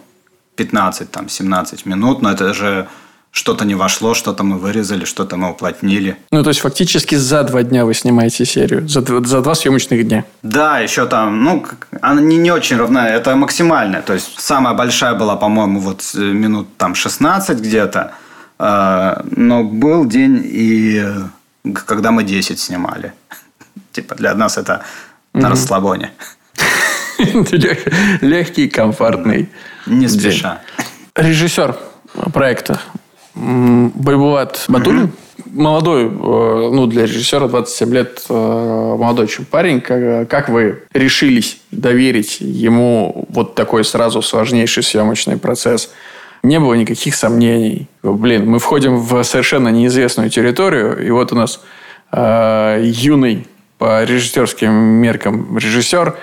15-17 0.58 1.82
минут, 1.86 2.22
но 2.22 2.32
это 2.32 2.54
же 2.54 2.88
что-то 3.32 3.66
не 3.66 3.76
вошло, 3.76 4.14
что-то 4.14 4.44
мы 4.44 4.58
вырезали, 4.58 5.06
что-то 5.06 5.38
мы 5.38 5.52
уплотнили. 5.52 6.18
Ну, 6.32 6.44
то 6.44 6.50
есть, 6.50 6.60
фактически 6.60 7.16
за 7.16 7.44
два 7.44 7.64
дня 7.64 7.86
вы 7.86 7.94
снимаете 7.94 8.46
серию. 8.46 8.88
За, 8.90 9.02
за 9.02 9.42
два 9.42 9.56
съемочных 9.56 10.08
дня. 10.08 10.26
Да, 10.44 10.80
еще 10.80 11.06
там, 11.06 11.44
ну, 11.44 11.66
она 12.02 12.22
не, 12.22 12.38
не 12.38 12.52
очень 12.52 12.78
равна, 12.78 13.08
это 13.08 13.36
максимальная. 13.36 14.02
То 14.02 14.14
есть, 14.14 14.40
самая 14.40 14.74
большая 14.74 15.14
была, 15.14 15.36
по-моему, 15.36 15.80
вот 15.80 16.02
э, 16.16 16.20
минут 16.20 16.68
там 16.78 16.96
16 16.96 17.60
где-то. 17.60 18.12
Э, 18.60 19.22
Но 19.36 19.64
был 19.64 20.06
день, 20.06 20.42
и 20.44 21.04
э, 21.06 21.74
когда 21.86 22.12
мы 22.12 22.24
10 22.24 22.60
снимали. 22.60 23.14
Типа 23.94 24.16
для 24.16 24.34
нас 24.36 24.58
это 24.58 24.82
на 25.34 25.50
расслабоне. 25.50 26.12
Лег- 27.18 27.92
Легкий, 28.22 28.68
комфортный. 28.70 29.50
Не 29.86 30.08
спеша. 30.08 30.62
Режиссер 31.16 31.76
проекта 32.34 32.80
Байбулат 33.36 34.66
Батулин. 34.68 35.12
Молодой, 35.46 36.06
э, 36.06 36.10
ну, 36.10 36.88
для 36.88 37.04
режиссера 37.04 37.48
27 37.48 37.94
лет, 37.94 38.24
э, 38.28 38.34
молодой 38.34 39.26
очень 39.26 39.46
парень. 39.46 39.82
Как, 39.82 40.28
как 40.30 40.50
вы 40.50 40.84
решились 40.94 41.60
доверить 41.72 42.38
ему 42.42 43.26
вот 43.30 43.56
такой 43.56 43.86
сразу 43.86 44.22
сложнейший 44.22 44.84
съемочный 44.84 45.38
процесс? 45.38 45.92
Не 46.44 46.60
было 46.60 46.74
никаких 46.74 47.16
сомнений. 47.16 47.88
Блин, 48.04 48.50
мы 48.50 48.60
входим 48.60 48.98
в 48.98 49.24
совершенно 49.24 49.70
неизвестную 49.70 50.30
территорию, 50.30 51.06
и 51.06 51.10
вот 51.12 51.32
у 51.32 51.36
нас 51.36 51.62
э, 52.12 52.82
юный 52.84 53.48
по 53.78 54.04
режиссерским 54.04 54.72
меркам 54.74 55.58
режиссер. 55.58 56.16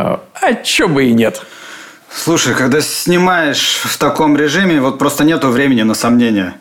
Э, 0.00 0.16
а 0.34 0.54
чё 0.54 0.88
бы 0.88 1.04
и 1.04 1.12
нет? 1.12 1.42
Слушай, 2.12 2.54
когда 2.54 2.80
снимаешь 2.80 3.80
в 3.84 3.96
таком 3.98 4.36
режиме, 4.36 4.80
вот 4.80 4.98
просто 4.98 5.24
нету 5.24 5.48
времени 5.48 5.82
на 5.82 5.94
сомнения. 5.94 6.54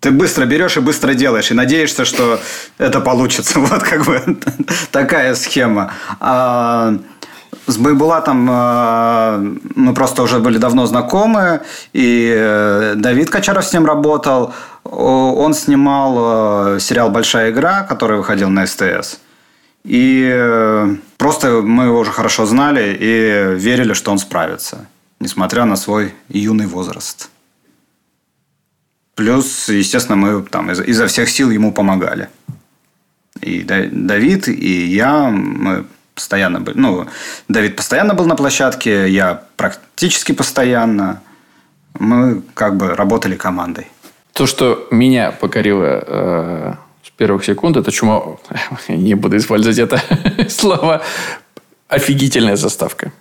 Ты 0.00 0.10
быстро 0.10 0.46
берешь 0.46 0.76
и 0.76 0.80
быстро 0.80 1.14
делаешь, 1.14 1.50
и 1.50 1.54
надеешься, 1.54 2.04
что 2.04 2.40
это 2.78 3.00
получится. 3.00 3.58
Вот 3.60 3.82
как 3.82 4.04
бы 4.04 4.38
такая 4.90 5.34
схема. 5.34 5.92
А 6.20 6.94
с 7.66 7.76
Байбулатом 7.76 8.48
а, 8.50 9.40
мы 9.76 9.94
просто 9.94 10.22
уже 10.22 10.38
были 10.38 10.58
давно 10.58 10.86
знакомы, 10.86 11.60
и 11.92 12.32
э, 12.34 12.94
Давид 12.96 13.30
Качаров 13.30 13.64
с 13.64 13.72
ним 13.72 13.86
работал. 13.86 14.52
Он 14.84 15.54
снимал 15.54 16.76
э, 16.76 16.80
сериал 16.80 17.10
«Большая 17.10 17.50
игра», 17.50 17.82
который 17.82 18.16
выходил 18.16 18.48
на 18.48 18.66
СТС. 18.66 19.20
И 19.84 20.28
э, 20.32 20.96
просто 21.22 21.62
мы 21.62 21.84
его 21.84 22.00
уже 22.00 22.10
хорошо 22.10 22.46
знали 22.46 22.96
и 23.00 23.54
верили, 23.56 23.92
что 23.94 24.10
он 24.10 24.18
справится, 24.18 24.86
несмотря 25.20 25.64
на 25.64 25.76
свой 25.76 26.14
юный 26.28 26.66
возраст. 26.66 27.30
Плюс, 29.14 29.68
естественно, 29.68 30.16
мы 30.16 30.42
там 30.42 30.70
изо, 30.72 30.82
изо 30.82 31.06
всех 31.06 31.28
сил 31.30 31.50
ему 31.50 31.72
помогали. 31.72 32.28
И 33.40 33.62
Да- 33.62 33.88
Давид, 33.92 34.48
и 34.48 34.86
я, 34.86 35.28
мы 35.30 35.84
постоянно 36.14 36.60
были. 36.60 36.78
Ну, 36.78 37.06
Давид 37.48 37.76
постоянно 37.76 38.14
был 38.14 38.26
на 38.26 38.34
площадке, 38.34 39.08
я 39.08 39.42
практически 39.56 40.32
постоянно. 40.32 41.20
Мы 42.00 42.42
как 42.54 42.76
бы 42.76 42.96
работали 42.96 43.36
командой. 43.36 43.86
То, 44.32 44.46
что 44.46 44.88
меня 44.90 45.30
покорило 45.30 46.04
э, 46.06 46.74
первых 47.22 47.44
секунд, 47.44 47.76
это 47.76 47.92
чума... 47.92 48.22
Не 48.88 49.14
буду 49.14 49.36
использовать 49.36 49.78
это 49.78 50.02
слово. 50.48 51.02
Офигительная 51.88 52.56
заставка. 52.56 53.12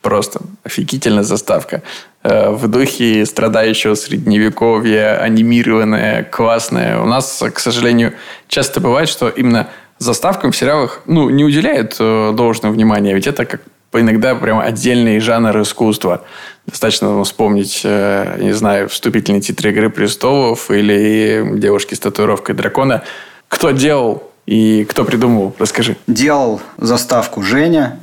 Просто 0.00 0.40
офигительная 0.62 1.24
заставка. 1.24 1.82
Э, 2.22 2.50
в 2.50 2.68
духе 2.68 3.26
страдающего 3.26 3.96
средневековья, 3.96 5.20
анимированная, 5.20 6.22
классная. 6.22 7.00
У 7.00 7.06
нас, 7.06 7.42
к 7.52 7.58
сожалению, 7.58 8.12
часто 8.46 8.80
бывает, 8.80 9.08
что 9.08 9.28
именно 9.28 9.66
заставкам 9.98 10.52
в 10.52 10.56
сериалах 10.56 11.00
ну, 11.06 11.28
не 11.30 11.44
уделяют 11.44 11.96
э, 11.98 12.32
должного 12.32 12.72
внимания. 12.72 13.12
Ведь 13.12 13.26
это 13.26 13.44
как 13.44 13.62
иногда 13.92 14.36
прям 14.36 14.60
отдельный 14.60 15.18
жанр 15.18 15.62
искусства. 15.62 16.24
Достаточно 16.66 17.10
ну, 17.10 17.24
вспомнить, 17.24 17.80
э, 17.82 18.38
не 18.40 18.52
знаю, 18.52 18.88
вступительные 18.88 19.40
титры 19.40 19.70
«Игры 19.70 19.90
престолов» 19.90 20.70
или 20.70 21.44
«Девушки 21.56 21.94
с 21.94 21.98
татуировкой 21.98 22.54
дракона». 22.54 23.02
Кто 23.48 23.70
делал 23.70 24.30
и 24.46 24.84
кто 24.84 25.04
придумал? 25.04 25.54
Расскажи. 25.58 25.96
Делал 26.06 26.60
заставку 26.76 27.42
Женя. 27.42 28.00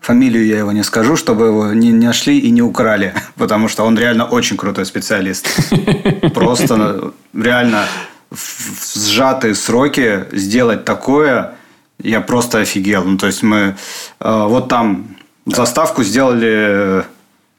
Фамилию 0.00 0.46
я 0.46 0.58
его 0.58 0.72
не 0.72 0.82
скажу, 0.82 1.16
чтобы 1.16 1.46
его 1.46 1.72
не 1.72 1.92
нашли 1.92 2.38
и 2.38 2.50
не 2.50 2.62
украли. 2.62 3.14
Потому 3.36 3.68
что 3.68 3.84
он 3.84 3.98
реально 3.98 4.26
очень 4.26 4.56
крутой 4.56 4.86
специалист. 4.86 5.48
Просто 6.34 6.76
ну, 6.76 7.14
реально 7.42 7.86
в 7.86 8.14
в 8.34 8.98
сжатые 8.98 9.54
сроки 9.54 10.24
сделать 10.32 10.84
такое, 10.84 11.54
я 11.98 12.20
просто 12.20 12.58
офигел. 12.58 13.04
Ну, 13.04 13.18
то 13.18 13.26
есть 13.26 13.42
мы 13.42 13.76
э, 14.20 14.44
вот 14.48 14.68
там 14.68 15.16
заставку 15.46 16.02
сделали 16.02 17.04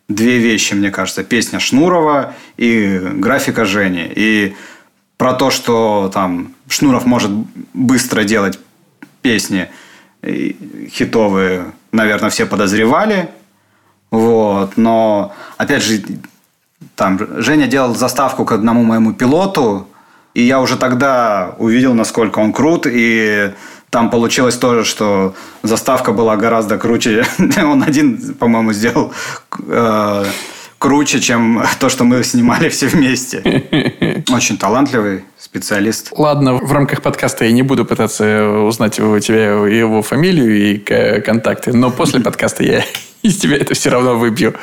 две 0.07 0.37
вещи, 0.37 0.73
мне 0.73 0.91
кажется. 0.91 1.23
Песня 1.23 1.59
Шнурова 1.59 2.33
и 2.57 2.99
графика 3.13 3.65
Жени. 3.65 4.11
И 4.15 4.55
про 5.17 5.33
то, 5.33 5.49
что 5.49 6.09
там 6.13 6.53
Шнуров 6.67 7.05
может 7.05 7.31
быстро 7.73 8.23
делать 8.23 8.59
песни 9.21 9.69
и 10.21 10.89
хитовые, 10.91 11.73
наверное, 11.91 12.29
все 12.29 12.45
подозревали. 12.45 13.29
Вот. 14.11 14.77
Но, 14.77 15.33
опять 15.57 15.83
же, 15.83 16.03
там 16.95 17.19
Женя 17.41 17.67
делал 17.67 17.95
заставку 17.95 18.45
к 18.45 18.51
одному 18.51 18.83
моему 18.83 19.13
пилоту, 19.13 19.87
и 20.33 20.41
я 20.43 20.59
уже 20.59 20.77
тогда 20.77 21.55
увидел, 21.59 21.93
насколько 21.93 22.39
он 22.39 22.51
крут, 22.53 22.85
и 22.89 23.53
там 23.89 24.09
получилось 24.09 24.57
тоже, 24.57 24.83
что 24.83 25.35
заставка 25.63 26.11
была 26.11 26.35
гораздо 26.35 26.77
круче. 26.77 27.25
Он 27.57 27.81
один, 27.81 28.33
по-моему, 28.33 28.73
сделал 28.73 29.13
э, 29.67 30.25
круче, 30.77 31.19
чем 31.19 31.63
то, 31.79 31.89
что 31.89 32.03
мы 32.03 32.23
снимали 32.23 32.69
все 32.69 32.87
вместе. 32.87 33.41
Очень 34.29 34.57
талантливый 34.57 35.23
специалист. 35.37 36.11
Ладно, 36.17 36.55
в 36.55 36.71
рамках 36.71 37.01
подкаста 37.01 37.45
я 37.45 37.51
не 37.51 37.61
буду 37.61 37.85
пытаться 37.85 38.49
узнать 38.49 38.99
у 38.99 39.19
тебя 39.19 39.51
его 39.65 40.01
фамилию 40.01 40.55
и 40.55 40.77
контакты, 41.21 41.73
но 41.73 41.91
после 41.91 42.19
подкаста 42.21 42.63
я 42.63 42.83
из 43.21 43.37
тебя 43.37 43.57
это 43.57 43.73
все 43.73 43.89
равно 43.89 44.15
выбью. 44.15 44.53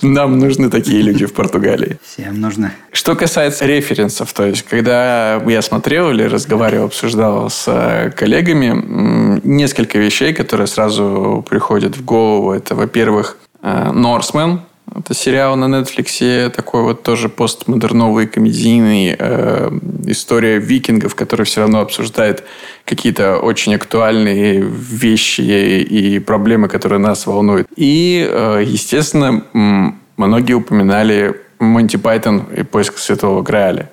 Нам 0.00 0.38
нужны 0.38 0.70
такие 0.70 1.02
люди 1.02 1.26
в 1.26 1.32
Португалии. 1.32 1.98
Всем 2.04 2.40
нужно. 2.40 2.72
Что 2.92 3.16
касается 3.16 3.66
референсов, 3.66 4.32
то 4.32 4.46
есть, 4.46 4.62
когда 4.62 5.36
я 5.42 5.62
смотрел 5.62 6.10
или 6.10 6.22
разговаривал, 6.22 6.86
обсуждал 6.86 7.50
с 7.50 7.64
э, 7.66 8.10
коллегами, 8.10 9.40
несколько 9.42 9.98
вещей, 9.98 10.32
которые 10.32 10.68
сразу 10.68 11.44
приходят 11.48 11.96
в 11.96 12.04
голову. 12.04 12.52
Это, 12.52 12.76
во-первых, 12.76 13.36
Норсмен. 13.62 14.60
Это 14.94 15.14
сериал 15.14 15.56
на 15.56 15.66
Netflix, 15.66 16.50
такой 16.50 16.82
вот 16.82 17.02
тоже 17.02 17.28
постмодерновый, 17.28 18.26
комедийный. 18.26 19.14
э, 19.18 19.70
история 20.06 20.58
викингов, 20.58 21.14
который 21.14 21.46
все 21.46 21.60
равно 21.60 21.80
обсуждает 21.80 22.44
какие-то 22.84 23.38
очень 23.38 23.74
актуальные 23.74 24.62
вещи 24.62 25.42
и 25.42 26.18
проблемы, 26.18 26.68
которые 26.68 26.98
нас 26.98 27.26
волнуют. 27.26 27.68
И, 27.76 28.28
э, 28.28 28.64
естественно, 28.66 29.44
многие 30.16 30.54
упоминали 30.54 31.40
Монти 31.60 31.96
Пайтон 31.96 32.46
и 32.56 32.62
поиск 32.62 32.98
Святого 32.98 33.42
Грааля. 33.42 33.90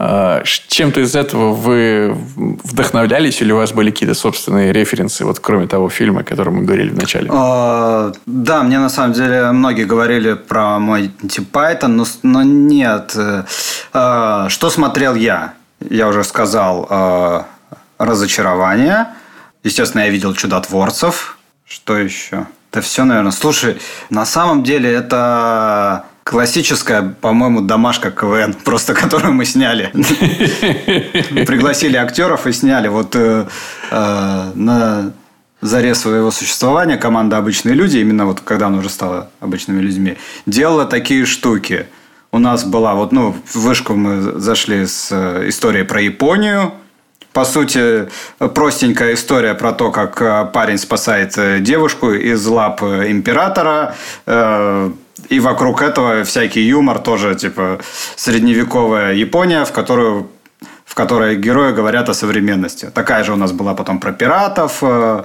А, 0.00 0.42
Чем-то 0.68 1.00
из 1.00 1.16
этого 1.16 1.52
вы 1.54 2.16
вдохновлялись 2.36 3.40
или 3.42 3.50
у 3.52 3.56
вас 3.56 3.72
были 3.72 3.90
какие-то 3.90 4.14
собственные 4.14 4.72
референсы, 4.72 5.24
вот 5.24 5.40
кроме 5.40 5.66
того 5.66 5.88
фильма, 5.88 6.20
о 6.20 6.24
котором 6.24 6.56
мы 6.56 6.62
говорили 6.62 6.90
в 6.90 6.96
начале? 6.96 7.28
А, 7.32 8.12
Да, 8.26 8.62
мне 8.62 8.78
на 8.78 8.88
самом 8.90 9.12
деле 9.14 9.50
многие 9.52 9.84
говорили 9.84 10.34
про 10.34 10.78
Монти 10.78 11.40
Пайтон, 11.40 11.96
но, 11.96 12.04
с- 12.04 12.20
но 12.22 12.42
нет. 12.44 13.12
Э, 13.16 13.44
а, 13.92 14.48
Что 14.48 14.70
смотрел 14.70 15.14
я? 15.16 15.54
Я 15.90 16.08
уже 16.08 16.22
сказал 16.24 16.86
а, 16.90 17.46
«Разочарование». 17.98 19.08
Естественно, 19.64 20.02
я 20.02 20.10
видел 20.10 20.32
«Чудотворцев». 20.34 21.38
Что 21.66 21.96
еще? 21.98 22.46
Это 22.70 22.80
все, 22.82 23.04
наверное. 23.04 23.32
Слушай, 23.32 23.78
на 24.10 24.24
самом 24.24 24.62
деле 24.62 24.92
это 24.92 26.04
классическая, 26.28 27.16
по-моему, 27.20 27.62
домашка 27.62 28.10
КВН, 28.10 28.54
просто 28.64 28.92
которую 28.92 29.32
мы 29.32 29.46
сняли. 29.46 29.90
Пригласили 31.46 31.96
актеров 31.96 32.46
и 32.46 32.52
сняли. 32.52 32.88
Вот 32.88 33.16
э, 33.16 33.46
э, 33.90 34.52
на 34.54 35.12
заре 35.62 35.94
своего 35.94 36.30
существования 36.30 36.98
команда 36.98 37.38
«Обычные 37.38 37.74
люди», 37.74 37.96
именно 37.96 38.26
вот 38.26 38.40
когда 38.40 38.66
она 38.66 38.78
уже 38.78 38.90
стала 38.90 39.30
обычными 39.40 39.80
людьми, 39.80 40.18
делала 40.44 40.84
такие 40.84 41.24
штуки. 41.24 41.86
У 42.30 42.38
нас 42.38 42.62
была 42.62 42.94
вот, 42.94 43.10
ну, 43.10 43.34
в 43.46 43.56
вышку 43.60 43.94
мы 43.94 44.38
зашли 44.38 44.86
с 44.86 45.08
э, 45.10 45.48
историей 45.48 45.84
про 45.84 46.02
Японию, 46.02 46.74
по 47.32 47.46
сути, 47.46 48.08
простенькая 48.38 49.14
история 49.14 49.54
про 49.54 49.72
то, 49.72 49.90
как 49.92 50.52
парень 50.52 50.76
спасает 50.76 51.62
девушку 51.62 52.10
из 52.10 52.44
лап 52.46 52.82
императора. 52.82 53.94
И 55.28 55.40
вокруг 55.40 55.82
этого 55.82 56.24
всякий 56.24 56.62
юмор 56.62 56.98
тоже, 56.98 57.34
типа, 57.34 57.78
средневековая 58.16 59.14
Япония, 59.14 59.64
в 59.64 59.72
которую 59.72 60.28
в 60.84 60.94
которой 60.94 61.36
герои 61.36 61.72
говорят 61.72 62.08
о 62.08 62.14
современности. 62.14 62.90
Такая 62.94 63.22
же 63.22 63.32
у 63.32 63.36
нас 63.36 63.52
была 63.52 63.74
потом 63.74 64.00
про 64.00 64.12
пиратов, 64.12 64.78
э, 64.80 65.24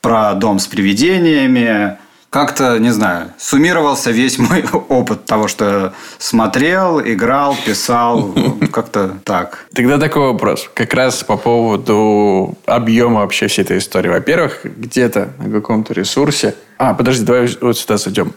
про 0.00 0.34
дом 0.34 0.58
с 0.58 0.66
привидениями. 0.66 1.98
Как-то, 2.34 2.80
не 2.80 2.90
знаю, 2.90 3.30
суммировался 3.38 4.10
весь 4.10 4.38
мой 4.38 4.64
опыт 4.88 5.24
того, 5.24 5.46
что 5.46 5.94
смотрел, 6.18 7.00
играл, 7.00 7.56
писал. 7.64 8.34
Как-то 8.72 9.18
так. 9.22 9.66
Тогда 9.72 9.98
такой 9.98 10.32
вопрос. 10.32 10.68
Как 10.74 10.94
раз 10.94 11.22
по 11.22 11.36
поводу 11.36 12.58
объема 12.66 13.20
вообще 13.20 13.46
всей 13.46 13.62
этой 13.62 13.78
истории. 13.78 14.08
Во-первых, 14.08 14.62
где-то 14.64 15.28
на 15.38 15.48
каком-то 15.48 15.94
ресурсе 15.94 16.56
а, 16.76 16.92
подожди, 16.94 17.24
давай 17.24 17.48
вот 17.60 17.78
сюда 17.78 17.98
зайдем. 17.98 18.32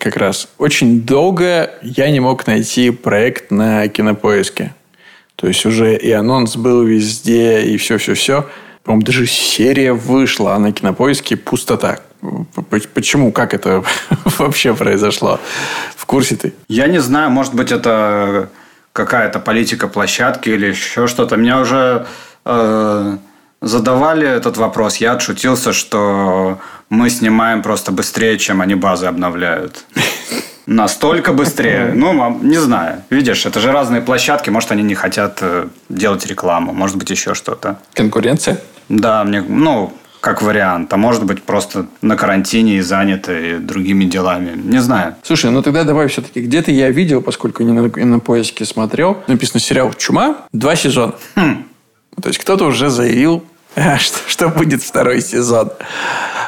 Как 0.00 0.16
раз. 0.16 0.48
Очень 0.56 1.02
долго 1.02 1.70
я 1.82 2.10
не 2.10 2.20
мог 2.20 2.46
найти 2.46 2.88
проект 2.90 3.50
на 3.50 3.86
кинопоиске. 3.88 4.74
То 5.36 5.48
есть 5.48 5.66
уже 5.66 5.94
и 5.94 6.10
анонс 6.12 6.56
был 6.56 6.82
везде, 6.82 7.60
и 7.60 7.76
все-все-все. 7.76 8.46
По-моему, 8.84 9.04
даже 9.04 9.26
серия 9.26 9.92
вышла, 9.92 10.54
а 10.54 10.58
на 10.58 10.72
кинопоиске 10.72 11.36
пустота. 11.36 12.00
Почему? 12.94 13.32
Как 13.32 13.54
это 13.54 13.82
вообще 14.38 14.74
произошло? 14.74 15.40
В 15.96 16.06
курсе 16.06 16.36
ты? 16.36 16.52
Я 16.68 16.86
не 16.86 17.00
знаю. 17.00 17.30
Может 17.30 17.54
быть, 17.54 17.72
это 17.72 18.48
какая-то 18.92 19.40
политика 19.40 19.88
площадки 19.88 20.48
или 20.50 20.66
еще 20.66 21.06
что-то. 21.06 21.36
Меня 21.36 21.60
уже 21.60 22.06
э, 22.44 23.16
задавали 23.60 24.26
этот 24.26 24.56
вопрос. 24.56 24.96
Я 24.96 25.12
отшутился, 25.12 25.72
что 25.72 26.58
мы 26.90 27.10
снимаем 27.10 27.62
просто 27.62 27.92
быстрее, 27.92 28.38
чем 28.38 28.60
они 28.60 28.74
базы 28.74 29.06
обновляют. 29.06 29.84
Настолько 30.66 31.32
быстрее. 31.32 31.92
Ну, 31.94 32.38
не 32.42 32.58
знаю. 32.58 33.02
Видишь, 33.10 33.44
это 33.44 33.60
же 33.60 33.72
разные 33.72 34.00
площадки. 34.00 34.50
Может, 34.50 34.72
они 34.72 34.82
не 34.82 34.94
хотят 34.94 35.38
э, 35.42 35.68
делать 35.88 36.26
рекламу. 36.26 36.72
Может 36.72 36.96
быть, 36.96 37.10
еще 37.10 37.34
что-то. 37.34 37.78
Конкуренция? 37.94 38.60
Да, 38.88 39.24
мне, 39.24 39.42
ну, 39.42 39.92
как 40.24 40.40
вариант. 40.40 40.90
А 40.90 40.96
может 40.96 41.24
быть, 41.24 41.42
просто 41.42 41.86
на 42.00 42.16
карантине 42.16 42.78
и 42.78 42.80
заняты 42.80 43.58
другими 43.58 44.06
делами. 44.06 44.52
Не 44.56 44.78
знаю. 44.78 45.16
Слушай, 45.22 45.50
ну 45.50 45.60
тогда 45.60 45.84
давай 45.84 46.08
все-таки. 46.08 46.40
Где-то 46.40 46.70
я 46.70 46.90
видел, 46.90 47.20
поскольку 47.20 47.62
не 47.62 47.72
на, 47.72 47.82
на 48.06 48.18
поиске 48.20 48.64
смотрел, 48.64 49.18
написано 49.26 49.60
сериал 49.60 49.92
«Чума». 49.92 50.36
Два 50.52 50.76
сезона. 50.76 51.12
Хм. 51.36 51.64
То 52.22 52.28
есть, 52.28 52.38
кто-то 52.38 52.64
уже 52.64 52.88
заявил, 52.88 53.44
что, 53.98 54.18
что 54.26 54.48
будет 54.48 54.82
второй 54.82 55.20
сезон 55.20 55.72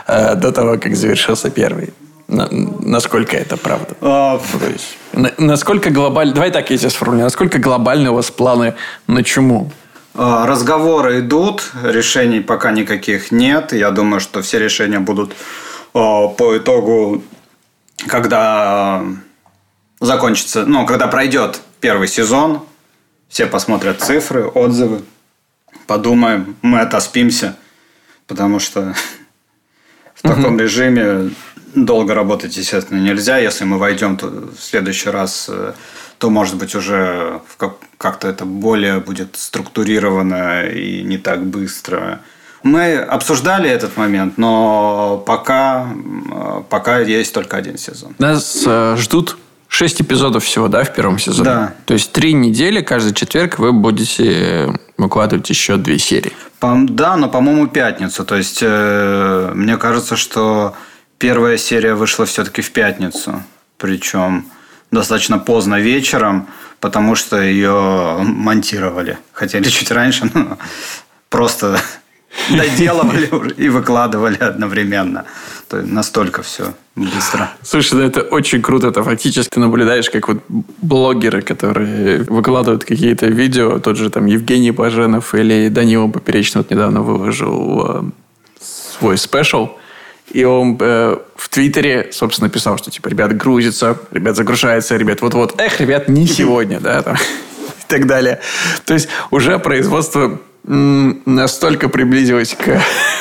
э, 0.07 0.35
до 0.37 0.53
того, 0.53 0.79
как 0.79 0.97
завершился 0.97 1.51
первый. 1.51 1.93
На, 2.29 2.49
насколько 2.51 3.37
это 3.37 3.59
правда? 3.59 3.95
А, 4.01 4.41
То 4.59 4.69
есть, 4.69 4.97
на, 5.13 5.33
насколько 5.37 5.91
глобально... 5.91 6.33
Давай 6.33 6.51
так 6.51 6.71
я 6.71 6.79
тебя 6.79 6.89
сформулирую. 6.89 7.27
Насколько 7.27 7.59
глобальны 7.59 8.09
у 8.09 8.15
вас 8.15 8.31
планы 8.31 8.75
на 9.07 9.23
чуму? 9.23 9.71
А, 10.19 10.47
разговоры 10.47 11.21
идут, 11.21 11.71
решений 11.83 12.41
пока 12.41 12.73
никаких 12.73 13.31
нет. 13.31 13.73
Я 13.73 13.91
думаю, 13.91 14.21
что 14.21 14.41
все 14.41 14.59
решения 14.59 14.99
будут 14.99 15.35
а, 15.93 16.29
по 16.29 16.57
итогу, 16.57 17.23
когда 18.07 19.05
закончится, 20.01 20.65
ну, 20.65 20.87
когда 20.87 21.07
пройдет 21.07 21.61
первый 21.81 22.09
сезон, 22.09 22.63
все 23.29 23.47
посмотрят 23.47 24.01
цифры, 24.01 24.47
отзывы, 24.47 25.03
подумаем, 25.87 26.57
мы 26.63 26.81
отоспимся, 26.81 27.57
потому 28.27 28.59
что 28.59 28.95
в 30.15 30.23
таком 30.23 30.59
режиме 30.59 31.31
долго 31.75 32.15
работать, 32.15 32.57
естественно, 32.57 32.99
нельзя. 32.99 33.37
Если 33.37 33.65
мы 33.65 33.79
войдем 33.79 34.17
то 34.17 34.29
в 34.29 34.59
следующий 34.59 35.11
раз, 35.11 35.51
э, 35.51 35.75
то, 36.19 36.31
может 36.31 36.57
быть, 36.57 36.75
уже 36.75 37.41
как-то 37.99 38.29
это 38.29 38.45
более 38.45 39.01
будет 39.01 39.37
структурировано 39.37 40.67
и 40.67 41.03
не 41.03 41.19
так 41.19 41.45
быстро. 41.45 42.21
Мы 42.63 42.97
обсуждали 42.97 43.71
этот 43.71 43.97
момент, 43.97 44.39
но 44.39 45.23
пока, 45.27 45.89
пока 46.69 46.99
есть 47.01 47.33
только 47.33 47.57
один 47.57 47.79
сезон. 47.79 48.15
Нас 48.19 48.65
э, 48.67 48.97
ждут 48.99 49.37
шесть 49.69 50.01
эпизодов 50.01 50.45
всего, 50.45 50.69
да, 50.69 50.83
в 50.83 50.93
первом 50.93 51.19
сезоне? 51.19 51.45
Да. 51.45 51.75
То 51.85 51.95
есть 51.95 52.13
три 52.13 52.33
недели, 52.33 52.81
каждый 52.81 53.15
четверг 53.15 53.59
вы 53.59 53.73
будете 53.73 54.73
выкладывать 54.97 55.49
еще 55.51 55.77
две 55.77 55.99
серии. 55.99 56.33
Да, 56.61 57.17
но, 57.17 57.29
по-моему, 57.29 57.69
пятницу. 57.69 58.25
То 58.25 58.37
есть, 58.37 58.61
э, 58.63 59.53
мне 59.55 59.77
кажется, 59.77 60.17
что 60.17 60.75
Первая 61.19 61.57
серия 61.57 61.95
вышла 61.95 62.27
все-таки 62.27 62.61
в 62.61 62.71
пятницу, 62.73 63.43
причем 63.79 64.47
достаточно 64.91 65.39
поздно 65.39 65.81
вечером, 65.81 66.47
потому 66.81 67.15
что 67.15 67.41
ее 67.41 68.19
монтировали. 68.21 69.19
Хотели 69.33 69.65
чуть 69.69 69.91
раньше, 69.91 70.31
но 70.35 70.59
просто 71.29 71.81
доделывали 72.51 73.53
и 73.57 73.69
выкладывали 73.69 74.37
одновременно. 74.37 75.25
То 75.69 75.79
есть 75.79 75.93
настолько 75.93 76.43
все 76.43 76.75
быстро. 76.95 77.51
Слушай, 77.63 77.95
ну 77.95 78.03
это 78.03 78.21
очень 78.21 78.63
круто. 78.63 78.89
Это 78.89 79.03
фактически 79.03 79.59
наблюдаешь, 79.59 80.11
как 80.11 80.29
вот 80.29 80.39
блогеры, 80.81 81.43
которые 81.43 82.23
выкладывают 82.23 82.85
какие-то 82.85 83.27
видео, 83.27 83.79
тот 83.81 83.97
же 83.97 84.11
там 84.11 84.27
Евгений 84.27 84.71
Баженов 84.71 85.35
или 85.35 85.69
Данила 85.69 86.09
Поперечный 86.09 86.61
вот 86.61 86.71
недавно 86.71 87.03
выложил 87.03 87.87
э, 87.89 88.03
свой 88.61 89.19
спешл, 89.19 89.71
и 90.31 90.45
он 90.45 90.77
э, 90.81 91.17
в 91.37 91.49
Твиттере, 91.49 92.11
собственно, 92.13 92.51
писал, 92.51 92.79
что, 92.79 92.91
типа, 92.91 93.09
ребят 93.09 93.37
грузится, 93.37 93.97
ребят 94.11 94.37
загружается, 94.37 94.97
ребят 94.97 95.21
вот-вот. 95.21 95.61
Эх, 95.61 95.81
ребят, 95.81 96.09
не 96.09 96.27
сегодня, 96.27 96.81
да, 96.81 97.03
там, 97.03 97.17
и 97.79 97.89
так 97.89 98.07
далее. 98.07 98.41
То 98.85 98.95
есть 98.95 99.09
уже 99.31 99.59
производство 99.59 100.39
настолько 100.65 101.89
приблизилось 101.89 102.55
к, 102.55 102.81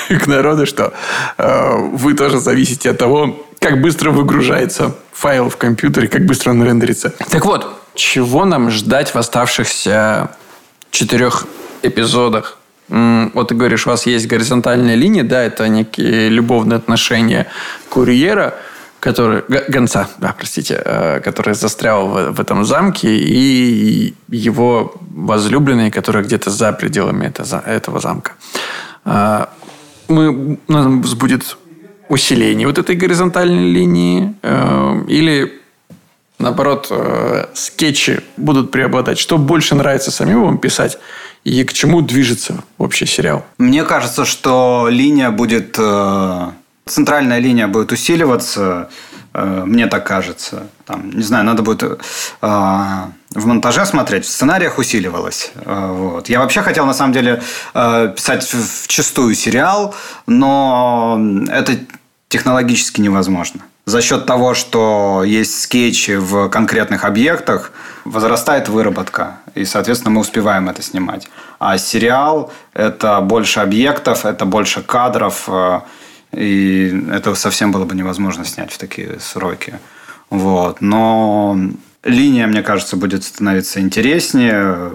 к 0.20 0.28
народу, 0.28 0.66
что 0.66 0.94
э, 1.38 1.78
вы 1.94 2.16
тоже 2.16 2.40
зависите 2.40 2.90
от 2.90 2.98
того, 2.98 3.46
как 3.60 3.82
быстро 3.82 4.12
выгружается 4.12 4.96
файл 5.12 5.50
в 5.50 5.58
компьютере, 5.58 6.08
как 6.08 6.26
быстро 6.26 6.52
он 6.52 6.64
рендерится. 6.64 7.14
Так 7.30 7.46
вот, 7.46 7.68
чего 7.94 8.46
нам 8.46 8.72
ждать 8.72 9.14
в 9.14 9.18
оставшихся 9.18 10.32
четырех 10.92 11.46
эпизодах 11.84 12.55
вот 12.88 13.48
ты 13.48 13.56
говоришь, 13.56 13.88
у 13.88 13.90
вас 13.90 14.06
есть 14.06 14.28
горизонтальная 14.28 14.96
линия, 14.96 15.24
да, 15.24 15.44
это 15.44 15.68
некие 15.68 16.30
любовные 16.30 16.78
отношения 16.78 17.48
курьера, 17.90 18.54
который, 19.00 19.44
гонца, 19.70 20.08
да, 20.18 20.34
простите, 20.38 20.82
э, 20.84 21.20
который 21.20 21.54
застрял 21.54 22.08
в, 22.08 22.32
в 22.32 22.40
этом 22.40 22.66
замке, 22.66 23.16
и 23.16 24.14
его 24.30 24.96
возлюбленные, 25.16 25.92
которые 25.92 26.24
где-то 26.24 26.50
за 26.50 26.74
пределами 26.74 27.28
это, 27.28 27.44
этого 27.66 28.00
замка. 28.00 28.32
А, 29.04 29.50
мы, 30.08 30.58
у 30.68 30.72
нас 30.72 31.14
будет 31.14 31.58
усиление 32.10 32.68
вот 32.68 32.78
этой 32.78 32.96
горизонтальной 32.96 33.72
линии, 33.72 34.34
э, 34.42 35.02
или 35.08 35.62
наоборот, 36.40 36.88
э, 36.90 37.46
скетчи 37.54 38.22
будут 38.38 38.72
преобладать. 38.72 39.20
Что 39.20 39.38
больше 39.38 39.76
нравится 39.76 40.12
самим 40.12 40.44
вам 40.44 40.58
писать? 40.58 40.98
И 41.46 41.64
к 41.64 41.74
чему 41.74 42.02
движется 42.02 42.64
вообще 42.80 43.06
сериал? 43.06 43.46
Мне 43.58 43.84
кажется, 43.84 44.26
что 44.26 44.88
линия 44.90 45.30
будет... 45.30 45.76
Э, 45.78 46.50
центральная 46.88 47.38
линия 47.38 47.68
будет 47.68 47.92
усиливаться. 47.92 48.90
Э, 49.36 49.64
мне 49.64 49.86
так 49.86 50.08
кажется. 50.08 50.68
Там, 50.86 51.12
не 51.12 51.22
знаю, 51.22 51.46
надо 51.46 51.62
будет 51.62 51.84
э, 51.84 51.98
в 52.42 53.46
монтаже 53.46 53.86
смотреть. 53.86 54.26
В 54.26 54.30
сценариях 54.30 54.80
усиливалось. 54.80 55.52
Вот. 55.64 56.30
Я 56.30 56.40
вообще 56.40 56.64
хотел, 56.64 56.88
на 56.88 56.96
самом 56.96 57.14
деле, 57.14 57.44
писать 57.74 58.44
в 58.44 58.88
чистую 58.88 59.36
сериал, 59.36 59.94
но 60.26 61.20
это 61.48 61.78
технологически 62.28 63.02
невозможно 63.02 63.62
за 63.86 64.02
счет 64.02 64.26
того, 64.26 64.54
что 64.56 65.24
есть 65.26 65.62
скетчи 65.62 66.16
в 66.16 66.50
конкретных 66.50 67.04
объектах, 67.06 67.72
возрастает 68.04 68.68
выработка. 68.68 69.38
И, 69.54 69.64
соответственно, 69.66 70.12
мы 70.12 70.22
успеваем 70.22 70.70
это 70.70 70.82
снимать. 70.82 71.30
А 71.60 71.78
сериал– 71.78 72.52
это 72.74 73.22
больше 73.22 73.60
объектов, 73.60 74.26
это 74.26 74.46
больше 74.46 74.82
кадров. 74.82 75.46
Э, 75.48 75.82
и 76.32 77.06
это 77.12 77.36
совсем 77.36 77.72
было 77.72 77.86
бы 77.86 77.96
невозможно 77.96 78.44
снять 78.44 78.72
в 78.72 78.78
такие 78.78 79.20
сроки. 79.20 79.76
Вот. 80.32 80.82
Но 80.82 81.58
линия, 82.04 82.48
мне 82.48 82.64
кажется, 82.64 82.98
будет 82.98 83.24
становиться 83.24 83.80
интереснее. 83.80 84.94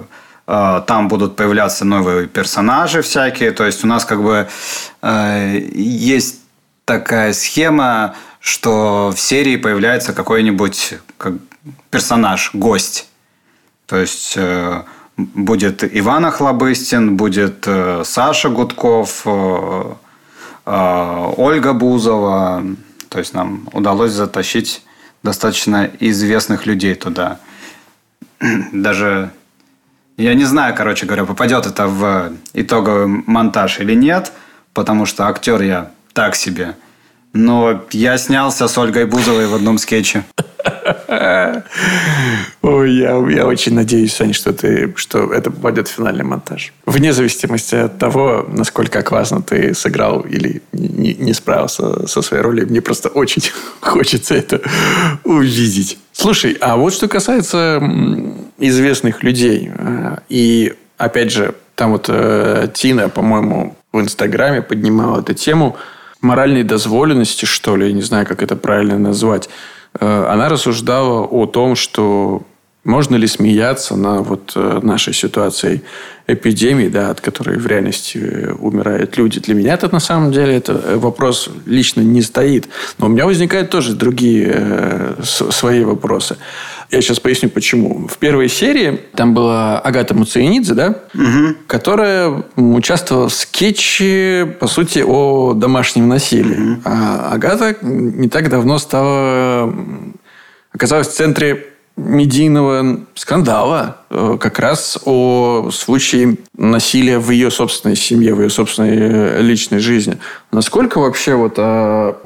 Э, 0.48 0.82
там 0.84 1.06
будут 1.06 1.36
появляться 1.36 1.84
новые 1.84 2.26
персонажи 2.26 3.02
всякие. 3.02 3.52
То 3.52 3.66
есть 3.66 3.84
у 3.84 3.86
нас 3.86 4.04
как 4.04 4.20
бы 4.20 4.48
э, 5.02 5.58
есть 5.74 6.40
такая 6.84 7.32
схема, 7.32 8.16
что 8.40 9.12
в 9.14 9.20
серии 9.20 9.56
появляется 9.56 10.12
какой-нибудь 10.12 10.94
как, 11.18 11.34
персонаж, 11.90 12.50
гость. 12.54 13.08
То 13.86 13.96
есть 13.96 14.34
э, 14.36 14.82
будет 15.16 15.84
Иван 15.84 16.24
Охлобыстин, 16.24 17.16
будет 17.16 17.64
э, 17.66 18.02
Саша 18.04 18.48
Гудков, 18.48 19.22
э, 19.26 19.94
э, 20.66 21.32
Ольга 21.36 21.74
Бузова. 21.74 22.64
То 23.08 23.18
есть 23.18 23.34
нам 23.34 23.68
удалось 23.72 24.12
затащить 24.12 24.82
достаточно 25.22 25.90
известных 26.00 26.66
людей 26.66 26.94
туда. 26.94 27.38
Даже 28.72 29.30
я 30.16 30.34
не 30.34 30.44
знаю, 30.44 30.74
короче 30.74 31.06
говоря, 31.06 31.24
попадет 31.24 31.66
это 31.66 31.86
в 31.86 32.32
итоговый 32.54 33.06
монтаж 33.06 33.80
или 33.80 33.94
нет, 33.94 34.32
потому 34.72 35.06
что 35.06 35.26
актер 35.26 35.60
я 35.62 35.90
так 36.12 36.36
себе. 36.36 36.76
Но 37.32 37.84
я 37.92 38.18
снялся 38.18 38.66
с 38.66 38.76
Ольгой 38.76 39.06
Бузовой 39.06 39.46
в 39.46 39.54
одном 39.54 39.78
скетче. 39.78 40.24
Ой, 42.62 42.92
я, 42.92 43.16
я 43.28 43.46
очень 43.46 43.74
надеюсь, 43.74 44.14
Сань, 44.14 44.32
что, 44.32 44.52
ты, 44.52 44.92
что 44.96 45.32
это 45.32 45.50
попадет 45.50 45.88
в 45.88 45.92
финальный 45.92 46.24
монтаж. 46.24 46.72
Вне 46.86 47.12
зависимости 47.12 47.76
от 47.76 47.98
того, 47.98 48.46
насколько 48.48 49.02
классно 49.02 49.42
ты 49.42 49.74
сыграл 49.74 50.20
или 50.20 50.62
не, 50.72 51.14
не 51.14 51.32
справился 51.32 52.06
со 52.06 52.22
своей 52.22 52.42
ролью, 52.42 52.66
мне 52.68 52.80
просто 52.80 53.08
очень 53.08 53.42
хочется 53.80 54.34
это 54.34 54.60
увидеть. 55.24 55.98
Слушай, 56.12 56.56
а 56.60 56.76
вот 56.76 56.92
что 56.94 57.08
касается 57.08 57.82
известных 58.58 59.22
людей. 59.22 59.70
Э, 59.74 60.18
и, 60.28 60.74
опять 60.98 61.32
же, 61.32 61.54
там 61.76 61.92
вот 61.92 62.06
э, 62.08 62.68
Тина, 62.74 63.08
по-моему, 63.08 63.76
в 63.92 64.00
Инстаграме 64.00 64.62
поднимала 64.62 65.20
эту 65.20 65.34
тему 65.34 65.76
моральной 66.20 66.62
дозволенности, 66.62 67.44
что 67.44 67.76
ли, 67.76 67.86
я 67.88 67.92
не 67.92 68.02
знаю, 68.02 68.26
как 68.26 68.42
это 68.42 68.56
правильно 68.56 68.98
назвать. 68.98 69.48
Э, 69.98 70.26
она 70.28 70.48
рассуждала 70.48 71.22
о 71.22 71.46
том, 71.46 71.76
что 71.76 72.42
можно 72.84 73.16
ли 73.16 73.26
смеяться 73.26 73.94
на 73.94 74.22
вот 74.22 74.52
э, 74.54 74.80
нашей 74.82 75.12
ситуации 75.12 75.82
эпидемии, 76.26 76.88
да, 76.88 77.10
от 77.10 77.20
которой 77.20 77.58
в 77.58 77.66
реальности 77.66 78.18
э, 78.18 78.52
умирают 78.52 79.18
люди? 79.18 79.38
Для 79.38 79.54
меня 79.54 79.74
это 79.74 79.92
на 79.92 80.00
самом 80.00 80.32
деле 80.32 80.54
это 80.54 80.98
вопрос 80.98 81.50
лично 81.66 82.00
не 82.00 82.22
стоит. 82.22 82.68
Но 82.96 83.06
у 83.06 83.08
меня 83.10 83.26
возникают 83.26 83.68
тоже 83.68 83.94
другие 83.94 84.50
э, 84.54 85.14
свои 85.22 85.84
вопросы. 85.84 86.38
Я 86.90 87.02
сейчас 87.02 87.20
поясню, 87.20 87.50
почему. 87.50 88.08
В 88.08 88.16
первой 88.16 88.48
серии 88.48 89.00
там 89.14 89.34
была 89.34 89.78
Агата 89.78 90.14
Муциенидзе, 90.14 90.72
да, 90.72 91.02
угу. 91.14 91.56
которая 91.66 92.44
участвовала 92.56 93.28
в 93.28 93.34
скетче, 93.34 94.56
по 94.58 94.66
сути, 94.66 95.04
о 95.06 95.52
домашнем 95.52 96.08
насилии. 96.08 96.72
Угу. 96.72 96.80
А 96.86 97.30
Агата 97.32 97.76
не 97.82 98.28
так 98.30 98.48
давно 98.48 98.78
стала 98.78 99.72
оказалась 100.72 101.08
в 101.08 101.12
центре 101.12 101.66
медийного 102.00 103.00
скандала 103.14 103.98
э, 104.08 104.36
как 104.40 104.58
раз 104.58 104.98
о 105.04 105.70
случае 105.72 106.38
насилия 106.56 107.18
в 107.18 107.30
ее 107.30 107.50
собственной 107.50 107.96
семье, 107.96 108.34
в 108.34 108.40
ее 108.40 108.50
собственной 108.50 108.96
э, 108.96 109.42
личной 109.42 109.80
жизни. 109.80 110.18
Насколько 110.50 110.98
вообще 110.98 111.34
вот 111.34 111.54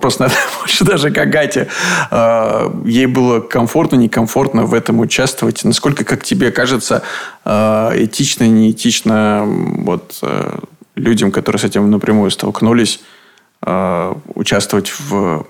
просто 0.00 0.30
больше 0.60 0.84
даже 0.86 1.10
к 1.10 1.18
Агате 1.18 1.68
а, 2.10 2.72
ей 2.84 3.06
было 3.06 3.40
комфортно, 3.40 3.96
некомфортно 3.96 4.64
в 4.64 4.74
этом 4.74 5.00
участвовать? 5.00 5.64
Насколько, 5.64 6.04
как 6.04 6.24
тебе 6.24 6.50
кажется, 6.50 7.02
этично, 7.44 8.44
неэтично 8.44 9.44
вот 9.46 10.20
людям, 10.94 11.30
которые 11.32 11.60
с 11.60 11.64
этим 11.64 11.90
напрямую 11.90 12.30
столкнулись, 12.30 13.00
участвовать 13.60 14.92
в 14.98 15.46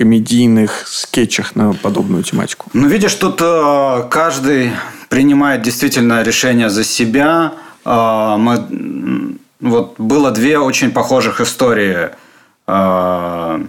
комедийных 0.00 0.88
скетчах 0.88 1.56
на 1.56 1.74
подобную 1.74 2.22
тематику? 2.22 2.70
Ну, 2.72 2.88
видишь, 2.88 3.14
тут 3.14 3.42
э, 3.42 4.04
каждый 4.10 4.72
принимает 5.10 5.60
действительно 5.60 6.22
решение 6.22 6.70
за 6.70 6.84
себя. 6.84 7.52
Э, 7.84 8.36
мы, 8.38 9.36
вот 9.60 9.94
было 9.98 10.30
две 10.30 10.58
очень 10.58 10.90
похожих 10.90 11.42
истории. 11.42 12.08
Э, 12.66 13.62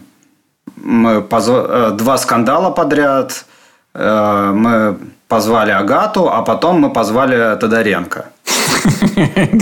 мы 0.78 1.22
позв... 1.22 1.52
Два 1.98 2.18
скандала 2.18 2.72
подряд. 2.72 3.46
Мы 3.94 4.98
позвали 5.28 5.72
Агату, 5.72 6.30
а 6.30 6.42
потом 6.44 6.80
мы 6.80 6.94
позвали 6.94 7.58
Тодоренко. 7.60 8.26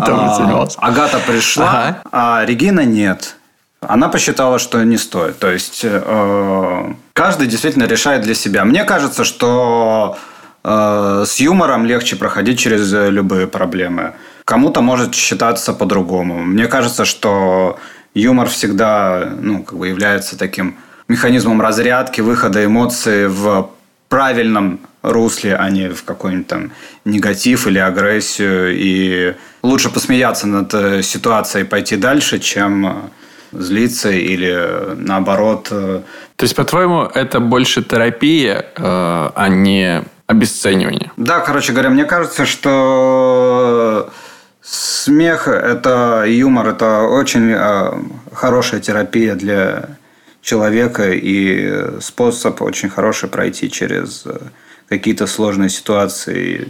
А, 0.01 0.67
Агата 0.77 1.19
пришла, 1.27 1.97
а 2.12 2.45
Регина 2.45 2.86
нет. 2.86 3.38
Она 3.82 4.10
посчитала, 4.10 4.60
что 4.60 4.84
не 4.84 4.98
стоит. 4.98 5.39
То 5.39 5.50
есть 5.52 5.82
э, 5.84 6.94
каждый 7.13 7.48
действительно 7.48 7.86
решает 7.86 8.22
для 8.22 8.34
себя. 8.34 8.65
Мне 8.65 8.84
кажется, 8.84 9.24
что 9.24 10.18
э, 10.63 11.24
с 11.26 11.39
юмором 11.39 11.86
легче 11.86 12.15
проходить 12.18 12.60
через 12.60 12.92
любые 12.92 13.48
проблемы. 13.48 14.13
Кому-то 14.44 14.82
может 14.82 15.15
считаться 15.15 15.74
по-другому. 15.74 16.39
Мне 16.44 16.68
кажется, 16.68 17.06
что 17.06 17.80
юмор 18.13 18.50
всегда 18.50 19.32
ну, 19.39 19.63
как 19.63 19.78
бы 19.78 19.88
является 19.88 20.38
таким 20.38 20.76
механизмом 21.08 21.62
разрядки, 21.62 22.22
выхода 22.22 22.65
эмоций 22.65 23.28
в 23.28 23.70
правильном 24.10 24.80
русле, 25.04 25.56
а 25.56 25.70
не 25.70 25.89
в 25.89 26.04
какой-нибудь 26.04 26.48
там 26.48 26.72
негатив 27.06 27.68
или 27.68 27.80
агрессию. 27.80 28.76
И 28.76 29.36
лучше 29.63 29.89
посмеяться 29.89 30.48
над 30.48 30.74
э, 30.74 31.02
ситуацией 31.02 31.63
и 31.63 31.68
пойти 31.68 31.96
дальше, 31.96 32.39
чем 32.39 33.10
злиться 33.52 34.12
или 34.12 34.96
наоборот. 34.96 35.68
Э, 35.72 36.02
То 36.36 36.44
есть, 36.44 36.56
по-твоему, 36.56 37.04
это 37.04 37.40
больше 37.40 37.84
терапия, 37.84 38.66
э, 38.76 38.82
а 38.84 39.48
не 39.50 40.04
обесценивание? 40.28 41.12
Да, 41.18 41.40
короче 41.40 41.74
говоря, 41.74 41.90
мне 41.90 42.06
кажется, 42.06 42.46
что 42.46 44.10
смех 44.62 45.48
это 45.48 46.26
юмор, 46.28 46.68
это 46.68 47.02
очень 47.02 47.52
э, 47.52 47.92
хорошая 48.34 48.80
терапия 48.80 49.36
для 49.36 49.98
человека 50.42 51.12
и 51.12 52.00
способ 52.00 52.62
очень 52.62 52.90
хороший 52.90 53.30
пройти 53.30 53.70
через 53.70 54.26
какие-то 54.88 55.28
сложные 55.28 55.70
ситуации. 55.70 56.70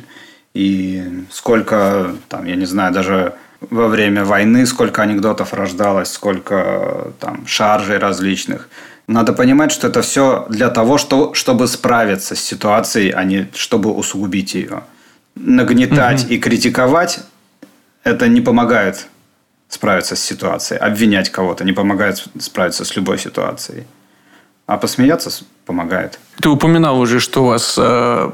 И 0.54 1.24
сколько, 1.32 2.16
там, 2.28 2.46
я 2.46 2.56
не 2.56 2.66
знаю, 2.66 2.92
даже 2.94 3.34
во 3.62 3.88
время 3.88 4.26
войны, 4.26 4.66
сколько 4.66 5.02
анекдотов 5.02 5.54
рождалось, 5.54 6.12
сколько 6.12 7.14
там 7.20 7.46
шаржей 7.46 7.98
различных. 7.98 8.70
Надо 9.08 9.34
понимать, 9.34 9.72
что 9.72 9.88
это 9.88 10.02
все 10.02 10.46
для 10.50 10.70
того, 10.70 10.98
что, 10.98 11.34
чтобы 11.34 11.68
справиться 11.68 12.36
с 12.36 12.40
ситуацией, 12.40 13.12
а 13.12 13.24
не 13.24 13.48
чтобы 13.54 13.92
усугубить 13.92 14.54
ее. 14.54 14.84
Нагнетать 15.36 16.26
угу. 16.26 16.34
и 16.34 16.38
критиковать 16.38 17.20
это 18.04 18.28
не 18.28 18.42
помогает 18.42 19.08
справиться 19.68 20.16
с 20.16 20.22
ситуацией. 20.22 20.80
Обвинять 20.80 21.30
кого-то 21.30 21.64
не 21.64 21.74
помогает 21.74 22.24
справиться 22.40 22.86
с 22.86 22.96
любой 22.96 23.18
ситуацией. 23.20 23.84
А 24.66 24.78
посмеяться 24.78 25.32
помогает. 25.66 26.20
Ты 26.42 26.50
упоминал 26.50 27.00
уже, 27.00 27.20
что 27.20 27.44
у 27.44 27.48
вас 27.48 27.76
э, 27.78 28.32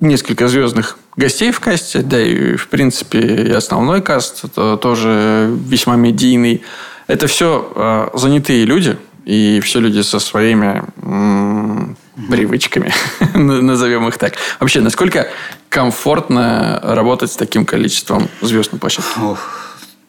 несколько 0.00 0.48
звездных 0.48 0.98
гостей 1.16 1.50
в 1.50 1.60
касте, 1.60 2.00
да 2.00 2.20
и, 2.20 2.56
в 2.56 2.68
принципе, 2.68 3.18
и 3.18 3.50
основной 3.52 4.02
каст 4.02 4.44
это 4.44 4.76
тоже 4.76 5.50
весьма 5.66 5.96
медийный. 5.96 6.62
Это 7.06 7.26
все 7.26 7.72
э, 7.74 8.08
занятые 8.18 8.64
люди, 8.64 8.96
и 9.24 9.60
все 9.60 9.80
люди 9.80 10.02
со 10.02 10.18
своими 10.20 10.84
м- 11.02 11.96
привычками, 12.28 12.92
назовем 13.34 14.06
их 14.08 14.18
так. 14.18 14.34
Вообще, 14.60 14.80
насколько 14.80 15.28
комфортно 15.68 16.80
работать 16.82 17.32
с 17.32 17.36
таким 17.36 17.64
количеством 17.64 18.28
звезд 18.40 18.72
на 18.72 18.78
площадке? 18.78 19.10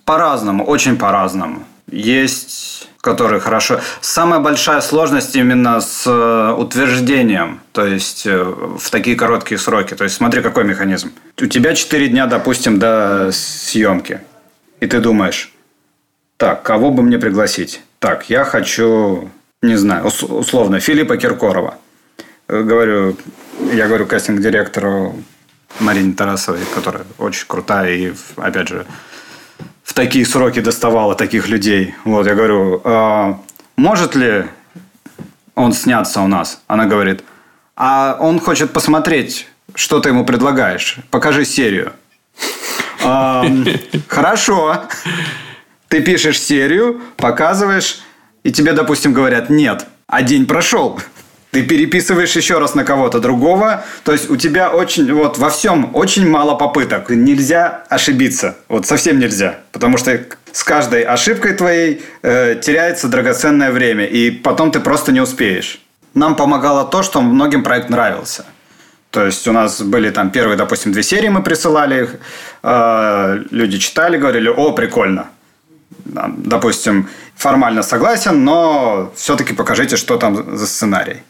По-разному, 0.06 0.66
очень 0.66 0.98
по-разному. 0.98 1.64
Есть 1.92 2.89
которые 3.02 3.40
хорошо. 3.40 3.80
Самая 4.02 4.40
большая 4.40 4.82
сложность 4.82 5.36
именно 5.36 5.80
с 5.80 6.04
э, 6.06 6.54
утверждением, 6.58 7.62
то 7.72 7.86
есть 7.86 8.26
э, 8.26 8.44
в 8.44 8.90
такие 8.90 9.16
короткие 9.16 9.58
сроки. 9.58 9.94
То 9.96 10.04
есть 10.04 10.18
смотри, 10.18 10.42
какой 10.42 10.66
механизм. 10.66 11.12
У 11.42 11.46
тебя 11.46 11.76
4 11.76 12.08
дня, 12.10 12.28
допустим, 12.28 12.78
до 12.78 13.30
съемки. 13.32 14.22
И 14.82 14.88
ты 14.88 15.00
думаешь, 15.00 15.54
так, 16.38 16.64
кого 16.64 16.92
бы 16.92 17.04
мне 17.04 17.18
пригласить? 17.18 17.82
Так, 18.00 18.30
я 18.30 18.44
хочу, 18.44 19.30
не 19.62 19.76
знаю, 19.76 20.06
условно, 20.06 20.80
Филиппа 20.80 21.18
Киркорова. 21.18 21.78
Э, 22.50 22.64
говорю, 22.64 23.16
я 23.74 23.88
говорю 23.88 24.08
кастинг-директору 24.08 25.16
Марине 25.80 26.14
Тарасовой, 26.14 26.62
которая 26.76 27.04
очень 27.18 27.46
крутая 27.48 27.94
и, 27.94 28.14
опять 28.36 28.68
же, 28.68 28.86
такие 30.00 30.26
сроки 30.26 30.62
доставала 30.62 31.14
таких 31.14 31.50
людей. 31.50 31.94
Вот, 32.06 32.26
я 32.26 32.34
говорю, 32.34 32.82
а, 32.86 33.38
может 33.76 34.16
ли 34.16 34.46
он 35.56 35.74
сняться 35.74 36.22
у 36.22 36.28
нас? 36.28 36.62
Она 36.68 36.86
говорит, 36.86 37.22
а 37.76 38.16
он 38.22 38.40
хочет 38.40 38.72
посмотреть, 38.72 39.48
что 39.76 40.00
ты 40.00 40.10
ему 40.10 40.24
предлагаешь. 40.24 41.00
Покажи 41.12 41.44
серию. 41.44 41.92
Хорошо. 44.08 44.84
Ты 45.90 46.02
пишешь 46.02 46.40
серию, 46.40 47.02
показываешь, 47.18 48.00
и 48.44 48.52
тебе, 48.54 48.72
допустим, 48.72 49.12
говорят 49.12 49.50
«нет», 49.50 49.86
а 50.08 50.22
день 50.22 50.46
прошел. 50.46 51.02
Ты 51.52 51.64
переписываешь 51.64 52.36
еще 52.36 52.60
раз 52.60 52.76
на 52.76 52.84
кого-то 52.84 53.20
другого. 53.20 53.84
То 54.04 54.12
есть 54.12 54.30
у 54.30 54.36
тебя 54.36 54.70
очень, 54.70 55.12
вот 55.12 55.40
во 55.40 55.50
всем 55.50 55.90
очень 55.96 56.30
мало 56.30 56.54
попыток. 56.56 57.10
Нельзя 57.10 57.84
ошибиться. 57.90 58.56
Вот 58.68 58.86
совсем 58.86 59.20
нельзя. 59.20 59.60
Потому 59.72 59.98
что 59.98 60.20
с 60.52 60.64
каждой 60.64 61.02
ошибкой 61.02 61.54
твоей 61.54 62.04
э, 62.22 62.56
теряется 62.62 63.08
драгоценное 63.08 63.72
время. 63.72 64.06
И 64.06 64.30
потом 64.30 64.72
ты 64.72 64.80
просто 64.80 65.12
не 65.12 65.22
успеешь. 65.22 65.82
Нам 66.14 66.36
помогало 66.36 66.86
то, 66.86 67.02
что 67.02 67.22
многим 67.22 67.64
проект 67.64 67.90
нравился. 67.90 68.46
То 69.10 69.26
есть 69.26 69.48
у 69.48 69.52
нас 69.52 69.82
были 69.82 70.12
там 70.12 70.30
первые, 70.30 70.56
допустим, 70.56 70.92
две 70.92 71.02
серии 71.02 71.30
мы 71.30 71.42
присылали 71.42 72.04
их. 72.04 72.16
Э, 72.62 73.44
люди 73.50 73.80
читали, 73.80 74.18
говорили, 74.18 74.50
о, 74.50 74.72
прикольно. 74.74 75.30
Допустим, 76.06 77.10
формально 77.36 77.82
согласен, 77.82 78.44
но 78.44 79.12
все-таки 79.16 79.54
покажите, 79.54 79.98
что 79.98 80.18
там 80.18 80.56
за 80.56 80.68
сценарий. 80.68 81.24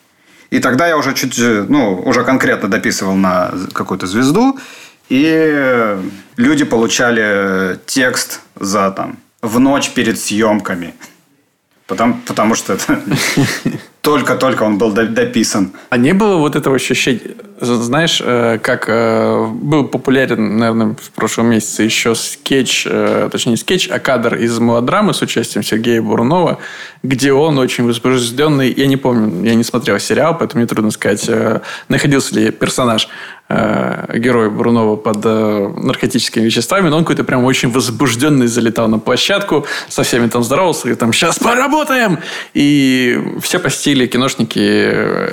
И 0.52 0.60
тогда 0.60 0.88
я 0.88 0.98
уже 0.98 1.14
чуть, 1.14 1.38
ну, 1.70 2.02
уже 2.06 2.24
конкретно 2.24 2.70
дописывал 2.70 3.16
на 3.16 3.54
какую-то 3.74 4.08
звезду, 4.08 4.60
и 5.10 5.98
люди 6.38 6.66
получали 6.66 7.80
текст 7.86 8.42
за 8.60 8.92
там 8.92 9.18
в 9.42 9.60
ночь 9.60 9.92
перед 9.92 10.20
съемками. 10.20 10.94
Потому, 11.88 12.20
потому 12.26 12.56
что 12.56 12.74
это 12.74 13.02
только-только 14.02 14.64
он 14.64 14.78
был 14.78 14.92
дописан. 14.92 15.74
А 15.90 15.98
не 15.98 16.14
было 16.14 16.38
вот 16.38 16.56
этого 16.56 16.76
ощущения, 16.76 17.36
знаешь, 17.62 18.22
э, 18.24 18.58
как 18.62 18.86
э, 18.88 19.48
был 19.48 19.88
популярен, 19.88 20.58
наверное, 20.58 20.96
в 20.96 21.12
прошлом 21.12 21.48
месяце 21.48 21.84
еще 21.84 22.16
скетч, 22.16 22.88
э, 22.90 23.30
точнее 23.32 23.52
не 23.52 23.58
скетч, 23.58 23.90
а 23.90 24.00
кадр 24.00 24.36
из 24.36 24.58
мелодрамы 24.60 25.14
с 25.14 25.22
участием 25.22 25.64
Сергея 25.64 26.02
Бурунова, 26.02 26.60
где 27.04 27.34
он 27.34 27.58
очень 27.58 27.86
возбужденный, 27.86 28.72
я 28.72 28.88
не 28.88 28.98
помню, 28.98 29.44
я 29.44 29.56
не 29.56 29.64
смотрел 29.64 30.00
сериал, 30.00 30.38
поэтому 30.38 30.62
мне 30.62 30.68
трудно 30.68 30.92
сказать, 30.92 31.30
находился 31.90 32.36
ли 32.36 32.52
персонаж 32.52 33.10
герой 33.50 34.50
Брунова 34.50 34.96
под 34.96 35.26
наркотическими 35.26 36.44
веществами, 36.44 36.90
но 36.90 36.98
он 36.98 37.04
какой-то 37.04 37.24
прям 37.24 37.44
очень 37.44 37.72
возбужденный 37.72 38.48
залетал 38.48 38.88
на 38.88 39.00
площадку, 39.00 39.66
со 39.88 40.04
всеми 40.04 40.28
там 40.28 40.44
здоровался, 40.44 40.90
и 40.90 40.96
там 40.96 41.12
«сейчас 41.14 41.40
поработаем!» 41.40 42.20
И 42.54 43.20
все 43.42 43.60
постили 43.60 44.06
киношники 44.06 44.60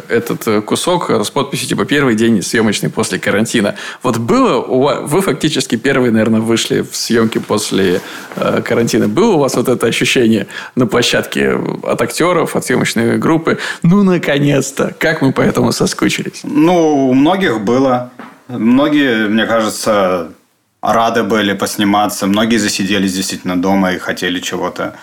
этот 0.09 0.65
кусок 0.65 1.11
с 1.11 1.31
подписью 1.31 1.69
типа 1.69 1.85
«Первый 1.85 2.15
день 2.15 2.43
съемочный 2.43 2.89
после 2.89 3.19
карантина». 3.19 3.75
Вот 4.03 4.19
было 4.19 4.61
у 4.61 4.83
вас... 4.83 4.99
Вы 5.03 5.21
фактически 5.21 5.77
первые, 5.77 6.11
наверное, 6.11 6.41
вышли 6.41 6.81
в 6.81 6.97
съемки 6.97 7.39
после 7.39 8.01
э, 8.37 8.63
карантина. 8.63 9.09
Было 9.09 9.35
у 9.35 9.39
вас 9.39 9.57
вот 9.57 9.69
это 9.69 9.87
ощущение 9.87 10.47
на 10.75 10.87
площадке 10.87 11.59
от 11.83 12.01
актеров, 12.01 12.57
от 12.57 12.65
съемочной 12.65 13.19
группы? 13.19 13.59
Ну, 13.83 14.03
наконец-то! 14.03 14.95
Как 14.99 15.23
мы 15.23 15.33
поэтому 15.33 15.73
соскучились? 15.73 16.41
Ну, 16.45 17.09
у 17.09 17.15
многих 17.15 17.61
было. 17.61 18.06
Многие, 18.49 19.29
мне 19.29 19.47
кажется, 19.47 20.33
рады 20.81 21.23
были 21.23 21.53
посниматься. 21.53 22.27
Многие 22.27 22.59
засиделись 22.59 23.15
действительно 23.15 23.61
дома 23.61 23.93
и 23.93 23.99
хотели 23.99 24.41
чего-то 24.41 24.95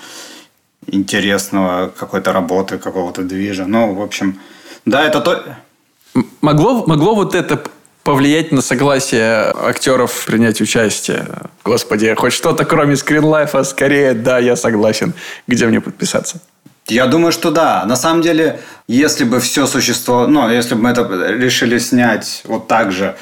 интересного, 0.88 1.88
какой-то 1.88 2.34
работы, 2.34 2.78
какого-то 2.78 3.24
движа. 3.24 3.66
Ну, 3.66 3.94
в 3.94 4.02
общем, 4.02 4.40
да, 4.86 5.06
это 5.06 5.22
то... 5.22 5.58
Могло, 6.42 6.86
могло 6.86 7.16
вот 7.16 7.36
это 7.36 7.64
повлиять 8.04 8.52
на 8.52 8.62
согласие 8.62 9.54
актеров 9.56 10.26
принять 10.26 10.62
участие? 10.62 11.26
Господи, 11.64 12.14
хоть 12.16 12.34
что-то 12.34 12.66
кроме 12.66 12.96
скринлайфа, 12.96 13.64
скорее, 13.64 14.14
да, 14.14 14.40
я 14.40 14.56
согласен. 14.56 15.14
Где 15.48 15.68
мне 15.68 15.82
подписаться? 15.82 16.42
Я 16.88 17.08
думаю, 17.08 17.32
что 17.32 17.52
да. 17.52 17.86
На 17.86 17.96
самом 17.96 18.22
деле, 18.22 18.60
если 18.88 19.24
бы 19.24 19.39
все 19.39 19.65
существовало, 19.67 20.28
ну, 20.28 20.50
если 20.50 20.76
бы 20.76 20.82
мы 20.82 20.89
это 20.89 21.04
решили 21.30 21.78
снять 21.80 22.41
вот 22.46 22.67
так 22.67 22.91
же 22.91 23.15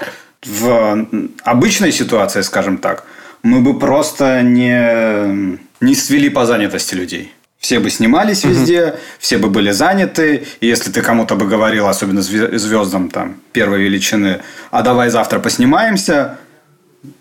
в 0.43 1.07
обычной 1.43 1.91
ситуации, 1.91 2.41
скажем 2.41 2.77
так, 2.77 3.03
мы 3.43 3.61
бы 3.61 3.77
просто 3.77 4.41
не, 4.41 5.59
не 5.79 5.95
свели 5.95 6.29
по 6.29 6.45
занятости 6.45 6.95
людей. 6.95 7.33
Все 7.59 7.79
бы 7.79 7.91
снимались 7.91 8.43
везде, 8.43 8.85
угу. 8.85 8.95
все 9.19 9.37
бы 9.37 9.49
были 9.49 9.69
заняты. 9.69 10.47
И 10.61 10.67
если 10.67 10.91
ты 10.91 11.03
кому-то 11.03 11.35
бы 11.35 11.45
говорил, 11.45 11.87
особенно 11.87 12.23
звездам 12.23 13.09
там 13.09 13.35
первой 13.51 13.83
величины, 13.83 14.41
а 14.71 14.81
давай 14.81 15.09
завтра 15.09 15.39
поснимаемся, 15.39 16.39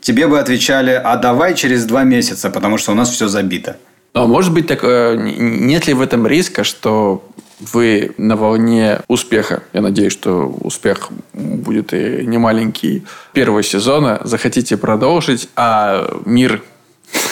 тебе 0.01 0.27
бы 0.27 0.39
отвечали, 0.39 0.93
а 0.93 1.17
давай 1.17 1.55
через 1.55 1.85
два 1.85 2.05
месяца, 2.05 2.49
потому 2.49 2.79
что 2.79 2.93
у 2.93 2.95
нас 2.95 3.11
все 3.11 3.29
забито. 3.29 3.77
А 4.13 4.27
может 4.27 4.53
быть, 4.53 4.67
так, 4.67 4.81
э, 4.83 5.17
нет 5.19 5.87
ли 5.87 5.95
в 5.95 6.01
этом 6.01 6.27
риска, 6.27 6.65
что 6.65 7.25
вы 7.61 8.13
на 8.17 8.37
волне 8.37 9.01
успеха, 9.07 9.63
я 9.73 9.83
надеюсь, 9.83 10.13
что 10.13 10.47
успех 10.47 11.11
будет 11.33 11.93
и 11.93 12.27
не 12.27 12.39
маленький. 12.39 13.05
Первого 13.33 13.63
сезона, 13.63 14.21
захотите 14.25 14.77
продолжить, 14.77 15.49
а 15.57 16.21
мир 16.25 16.63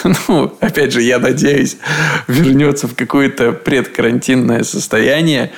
ну, 0.28 0.52
опять 0.60 0.92
же, 0.92 1.02
я 1.02 1.18
надеюсь, 1.18 1.76
вернется 2.26 2.86
в 2.88 2.94
какое-то 2.94 3.52
предкарантинное 3.52 4.64
состояние, 4.64 5.52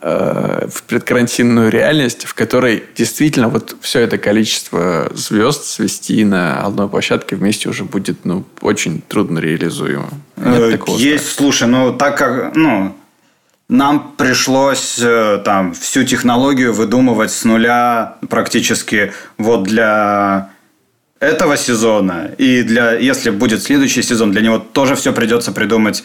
в 0.00 0.82
предкарантинную 0.86 1.70
реальность, 1.70 2.24
в 2.24 2.34
которой 2.34 2.84
действительно 2.96 3.48
вот 3.48 3.76
все 3.80 4.00
это 4.00 4.18
количество 4.18 5.10
звезд 5.14 5.64
свести 5.64 6.24
на 6.24 6.62
одной 6.64 6.88
площадке 6.88 7.36
вместе 7.36 7.68
уже 7.68 7.84
будет 7.84 8.24
ну, 8.24 8.44
очень 8.60 9.02
трудно 9.02 9.38
реализуемо. 9.38 10.08
Нет 10.36 10.60
э, 10.60 10.78
Есть, 10.96 11.24
страха. 11.24 11.36
слушай, 11.36 11.68
ну 11.68 11.92
так 11.92 12.16
как, 12.16 12.54
ну, 12.54 12.96
нам 13.68 14.14
пришлось 14.16 14.98
э, 14.98 15.42
там 15.44 15.74
всю 15.74 16.04
технологию 16.04 16.72
выдумывать 16.72 17.30
с 17.30 17.44
нуля 17.44 18.16
практически 18.28 19.12
вот 19.36 19.64
для 19.64 20.50
этого 21.20 21.56
сезона 21.56 22.30
и 22.38 22.62
для, 22.62 22.92
если 22.92 23.30
будет 23.30 23.62
следующий 23.62 24.02
сезон, 24.02 24.32
для 24.32 24.40
него 24.40 24.58
тоже 24.58 24.94
все 24.94 25.12
придется 25.12 25.52
придумать 25.52 26.04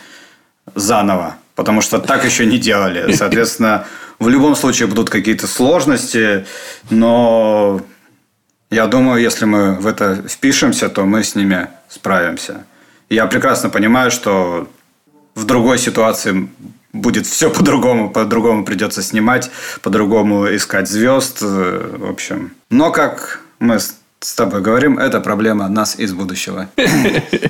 заново, 0.75 1.37
потому 1.55 1.81
что 1.81 1.99
так 1.99 2.25
еще 2.25 2.45
не 2.45 2.57
делали. 2.57 3.13
Соответственно, 3.15 3.85
в 4.19 4.29
любом 4.29 4.55
случае 4.55 4.87
будут 4.87 5.09
какие-то 5.09 5.47
сложности, 5.47 6.45
но 6.89 7.81
я 8.69 8.87
думаю, 8.87 9.21
если 9.21 9.45
мы 9.45 9.75
в 9.75 9.87
это 9.87 10.23
впишемся, 10.27 10.89
то 10.89 11.05
мы 11.05 11.23
с 11.23 11.35
ними 11.35 11.67
справимся. 11.89 12.65
Я 13.09 13.27
прекрасно 13.27 13.69
понимаю, 13.69 14.11
что 14.11 14.67
в 15.35 15.45
другой 15.45 15.77
ситуации 15.77 16.49
будет 16.91 17.25
все 17.25 17.49
по-другому, 17.49 18.09
по-другому 18.09 18.65
придется 18.65 19.01
снимать, 19.01 19.51
по-другому 19.81 20.55
искать 20.55 20.87
звезд, 20.87 21.39
э, 21.41 21.97
в 21.97 22.09
общем. 22.09 22.53
Но 22.69 22.91
как 22.91 23.41
мы 23.59 23.79
с 24.23 24.33
тобой 24.35 24.61
говорим, 24.61 24.97
это 24.97 25.19
проблема 25.19 25.67
нас 25.67 25.99
из 25.99 26.13
будущего. 26.13 26.69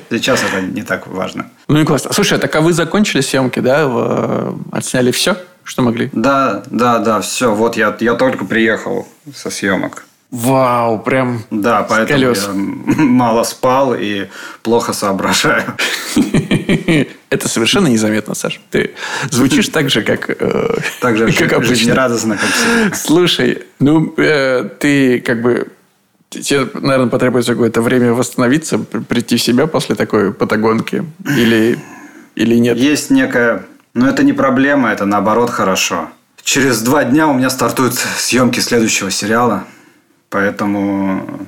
Сейчас 0.09 0.41
это 0.43 0.61
не 0.61 0.83
так 0.83 1.07
важно. 1.07 1.49
Ну 1.67 1.79
и 1.79 1.85
классно. 1.85 2.13
Слушай, 2.13 2.39
так 2.39 2.55
а 2.55 2.61
вы 2.61 2.73
закончили 2.73 3.21
съемки, 3.21 3.59
да? 3.59 3.81
Э, 3.83 4.53
отсняли 4.71 5.11
все, 5.11 5.37
что 5.63 5.81
могли? 5.81 6.09
Да, 6.13 6.63
да, 6.69 6.99
да, 6.99 7.21
все. 7.21 7.53
Вот 7.53 7.77
я, 7.77 7.95
я 7.99 8.15
только 8.15 8.45
приехал 8.45 9.07
со 9.33 9.49
съемок. 9.49 10.05
Вау, 10.31 10.97
прям 10.97 11.43
Да, 11.51 11.83
поэтому 11.83 12.19
колес. 12.19 12.47
я 12.47 12.53
мало 13.03 13.43
спал 13.43 13.93
и 13.93 14.29
плохо 14.63 14.91
соображаю. 14.91 15.75
Это 17.29 17.47
совершенно 17.47 17.87
незаметно, 17.87 18.33
Саш. 18.33 18.59
Ты 18.71 18.95
звучишь 19.29 19.69
так 19.69 19.91
же, 19.91 20.01
как, 20.01 20.29
э, 20.29 20.75
так 21.01 21.17
же, 21.17 21.31
как 21.33 21.53
обычно. 21.53 21.75
Жизнерадостно, 21.75 22.37
как 22.37 22.49
всегда. 22.49 22.95
Слушай, 22.95 23.63
ну, 23.79 24.11
э, 24.17 24.69
ты 24.79 25.21
как 25.21 25.43
бы 25.43 25.67
Тебе, 26.41 26.67
наверное, 26.73 27.09
потребуется 27.09 27.53
какое-то 27.53 27.81
время 27.81 28.13
восстановиться, 28.13 28.79
прийти 28.79 29.37
в 29.37 29.41
себя 29.41 29.67
после 29.67 29.95
такой 29.95 30.33
патагонки? 30.33 31.05
Или, 31.25 31.79
или 32.35 32.55
нет? 32.55 32.77
Есть 32.77 33.09
некая... 33.09 33.65
Но 33.93 34.09
это 34.09 34.23
не 34.23 34.33
проблема, 34.33 34.89
это 34.89 35.05
наоборот 35.05 35.49
хорошо. 35.51 36.09
Через 36.41 36.81
два 36.81 37.03
дня 37.03 37.27
у 37.27 37.33
меня 37.33 37.49
стартуют 37.49 37.93
съемки 37.93 38.59
следующего 38.59 39.11
сериала. 39.11 39.65
Поэтому 40.29 41.47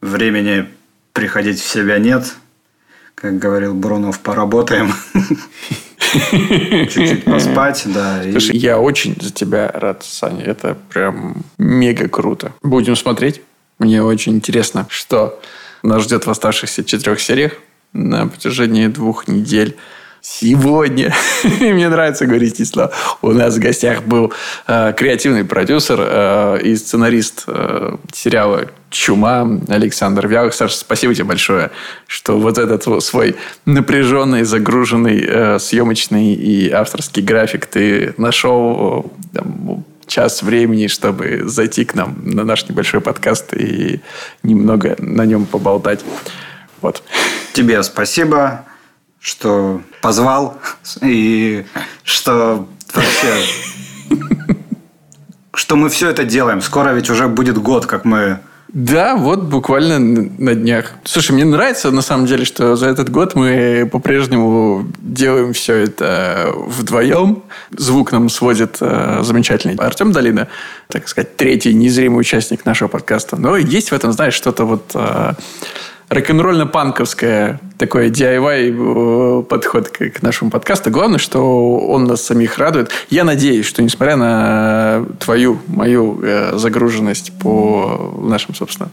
времени 0.00 0.66
приходить 1.12 1.60
в 1.60 1.68
себя 1.68 1.98
нет. 1.98 2.34
Как 3.14 3.38
говорил 3.38 3.74
Брунов, 3.74 4.20
поработаем. 4.20 4.94
Чуть-чуть 6.88 7.24
поспать, 7.24 7.82
да. 7.86 8.22
Слушай, 8.30 8.56
я 8.56 8.78
очень 8.78 9.16
за 9.20 9.32
тебя 9.32 9.70
рад, 9.74 10.04
Саня. 10.04 10.44
Это 10.44 10.76
прям 10.88 11.42
мега 11.58 12.08
круто. 12.08 12.52
Будем 12.62 12.96
смотреть. 12.96 13.42
Мне 13.78 14.02
очень 14.02 14.34
интересно, 14.34 14.86
что 14.90 15.40
нас 15.82 16.02
ждет 16.02 16.26
в 16.26 16.30
оставшихся 16.30 16.84
четырех 16.84 17.20
сериях 17.20 17.52
на 17.92 18.26
протяжении 18.26 18.88
двух 18.88 19.28
недель. 19.28 19.76
Сегодня, 20.20 21.14
мне 21.60 21.88
нравится 21.88 22.26
говорить 22.26 22.54
эти 22.54 22.64
слова, 22.64 22.90
у 23.22 23.30
нас 23.30 23.54
в 23.54 23.60
гостях 23.60 24.02
был 24.02 24.32
э, 24.66 24.92
креативный 24.96 25.44
продюсер 25.44 25.98
э, 26.00 26.60
и 26.64 26.74
сценарист 26.74 27.44
э, 27.46 27.96
сериала 28.12 28.66
«Чума» 28.90 29.48
Александр 29.68 30.26
Вялых. 30.26 30.54
Саша, 30.54 30.76
спасибо 30.76 31.14
тебе 31.14 31.24
большое, 31.24 31.70
что 32.08 32.36
вот 32.36 32.58
этот 32.58 32.82
свой 33.04 33.36
напряженный, 33.64 34.42
загруженный 34.42 35.24
э, 35.24 35.58
съемочный 35.60 36.34
и 36.34 36.68
авторский 36.68 37.22
график 37.22 37.66
ты 37.66 38.12
нашел 38.16 39.12
там, 39.32 39.84
час 40.08 40.42
времени, 40.42 40.88
чтобы 40.88 41.42
зайти 41.44 41.84
к 41.84 41.94
нам 41.94 42.16
на 42.24 42.44
наш 42.44 42.68
небольшой 42.68 43.00
подкаст 43.00 43.54
и 43.54 44.00
немного 44.42 44.96
на 44.98 45.24
нем 45.24 45.46
поболтать. 45.46 46.04
Вот. 46.80 47.02
Тебе 47.52 47.82
спасибо 47.82 48.64
что 49.20 49.82
позвал 50.00 50.58
и 51.02 51.64
что 52.04 52.68
вообще 52.94 53.44
что 55.54 55.76
мы 55.76 55.88
все 55.88 56.10
это 56.10 56.24
делаем. 56.24 56.60
Скоро 56.62 56.90
ведь 56.90 57.10
уже 57.10 57.28
будет 57.28 57.58
год, 57.58 57.86
как 57.86 58.04
мы 58.04 58.40
да, 58.68 59.16
вот 59.16 59.44
буквально 59.44 59.98
на 59.98 60.54
днях. 60.54 60.92
Слушай, 61.04 61.32
мне 61.32 61.44
нравится 61.46 61.90
на 61.90 62.02
самом 62.02 62.26
деле, 62.26 62.44
что 62.44 62.76
за 62.76 62.88
этот 62.88 63.08
год 63.08 63.34
мы 63.34 63.88
по-прежнему 63.90 64.86
делаем 64.98 65.54
все 65.54 65.74
это 65.74 66.52
вдвоем. 66.54 67.42
Звук 67.70 68.12
нам 68.12 68.28
сводит 68.28 68.76
э, 68.80 69.20
замечательный 69.22 69.74
Артем 69.76 70.12
Долина, 70.12 70.48
так 70.88 71.08
сказать, 71.08 71.36
третий 71.36 71.72
незримый 71.72 72.20
участник 72.20 72.66
нашего 72.66 72.88
подкаста. 72.88 73.36
Но 73.36 73.56
есть 73.56 73.90
в 73.90 73.94
этом, 73.94 74.12
знаешь, 74.12 74.34
что-то 74.34 74.64
вот... 74.64 74.90
Э, 74.94 75.32
рок-н-ролльно-панковское 76.08 77.60
такой 77.76 78.10
DIY 78.10 79.40
э, 79.40 79.42
подход 79.44 79.88
к 79.88 80.22
нашему 80.22 80.50
подкасту. 80.50 80.90
Главное, 80.90 81.18
что 81.18 81.76
он 81.78 82.04
нас 82.04 82.22
самих 82.22 82.58
радует. 82.58 82.90
Я 83.10 83.24
надеюсь, 83.24 83.66
что 83.66 83.82
несмотря 83.82 84.16
на 84.16 85.04
твою, 85.20 85.58
мою 85.66 86.20
э, 86.22 86.56
загруженность 86.56 87.32
по 87.38 88.16
нашим, 88.22 88.54
собственно, 88.54 88.90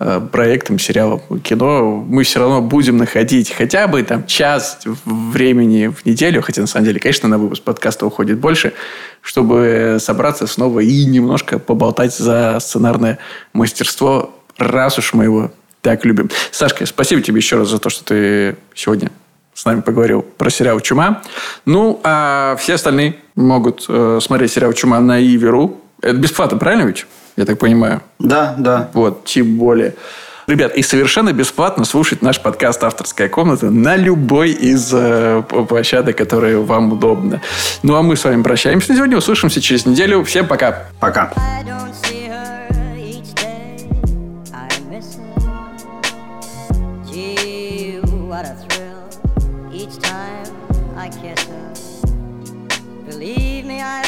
э, 0.00 0.20
проектам, 0.32 0.78
сериалам, 0.78 1.20
кино, 1.42 2.04
мы 2.08 2.24
все 2.24 2.40
равно 2.40 2.62
будем 2.62 2.96
находить 2.96 3.52
хотя 3.52 3.86
бы 3.86 4.02
там 4.02 4.26
час 4.26 4.80
времени 5.04 5.88
в 5.88 6.06
неделю, 6.06 6.40
хотя 6.40 6.62
на 6.62 6.66
самом 6.66 6.86
деле, 6.86 7.00
конечно, 7.00 7.28
на 7.28 7.36
выпуск 7.36 7.62
подкаста 7.62 8.06
уходит 8.06 8.38
больше, 8.38 8.72
чтобы 9.20 9.98
собраться 10.00 10.46
снова 10.46 10.80
и 10.80 11.04
немножко 11.04 11.58
поболтать 11.58 12.16
за 12.16 12.56
сценарное 12.60 13.18
мастерство, 13.52 14.34
раз 14.56 14.98
уж 14.98 15.12
мы 15.12 15.24
его 15.24 15.50
так 15.86 16.04
любим. 16.04 16.28
Сашка, 16.50 16.84
спасибо 16.84 17.22
тебе 17.22 17.36
еще 17.36 17.56
раз 17.56 17.68
за 17.68 17.78
то, 17.78 17.90
что 17.90 18.04
ты 18.04 18.56
сегодня 18.74 19.12
с 19.54 19.64
нами 19.64 19.82
поговорил 19.82 20.22
про 20.22 20.50
сериал 20.50 20.80
«Чума». 20.80 21.22
Ну, 21.64 22.00
а 22.02 22.56
все 22.58 22.74
остальные 22.74 23.14
могут 23.36 23.84
э, 23.88 24.18
смотреть 24.20 24.50
сериал 24.50 24.72
«Чума» 24.72 24.98
на 24.98 25.20
Иверу. 25.20 25.80
Это 26.02 26.16
бесплатно, 26.16 26.58
правильно 26.58 26.88
ведь? 26.88 27.06
Я 27.36 27.44
так 27.44 27.60
понимаю. 27.60 28.02
Да, 28.18 28.56
да. 28.58 28.90
Вот, 28.94 29.26
тем 29.26 29.58
более. 29.58 29.94
Ребят, 30.48 30.74
и 30.74 30.82
совершенно 30.82 31.32
бесплатно 31.32 31.84
слушать 31.84 32.20
наш 32.20 32.40
подкаст 32.42 32.82
«Авторская 32.82 33.28
комната» 33.28 33.70
на 33.70 33.94
любой 33.94 34.50
из 34.50 34.90
э, 34.92 35.44
площадок, 35.68 36.16
которые 36.16 36.60
вам 36.60 36.94
удобно. 36.94 37.40
Ну, 37.84 37.94
а 37.94 38.02
мы 38.02 38.16
с 38.16 38.24
вами 38.24 38.42
прощаемся 38.42 38.90
на 38.90 38.96
сегодня. 38.96 39.16
Услышимся 39.18 39.60
через 39.60 39.86
неделю. 39.86 40.24
Всем 40.24 40.48
пока. 40.48 40.86
Пока. 40.98 41.32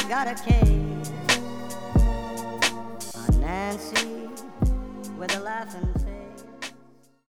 Got 0.09 0.27
a 0.27 0.35
case 0.35 0.78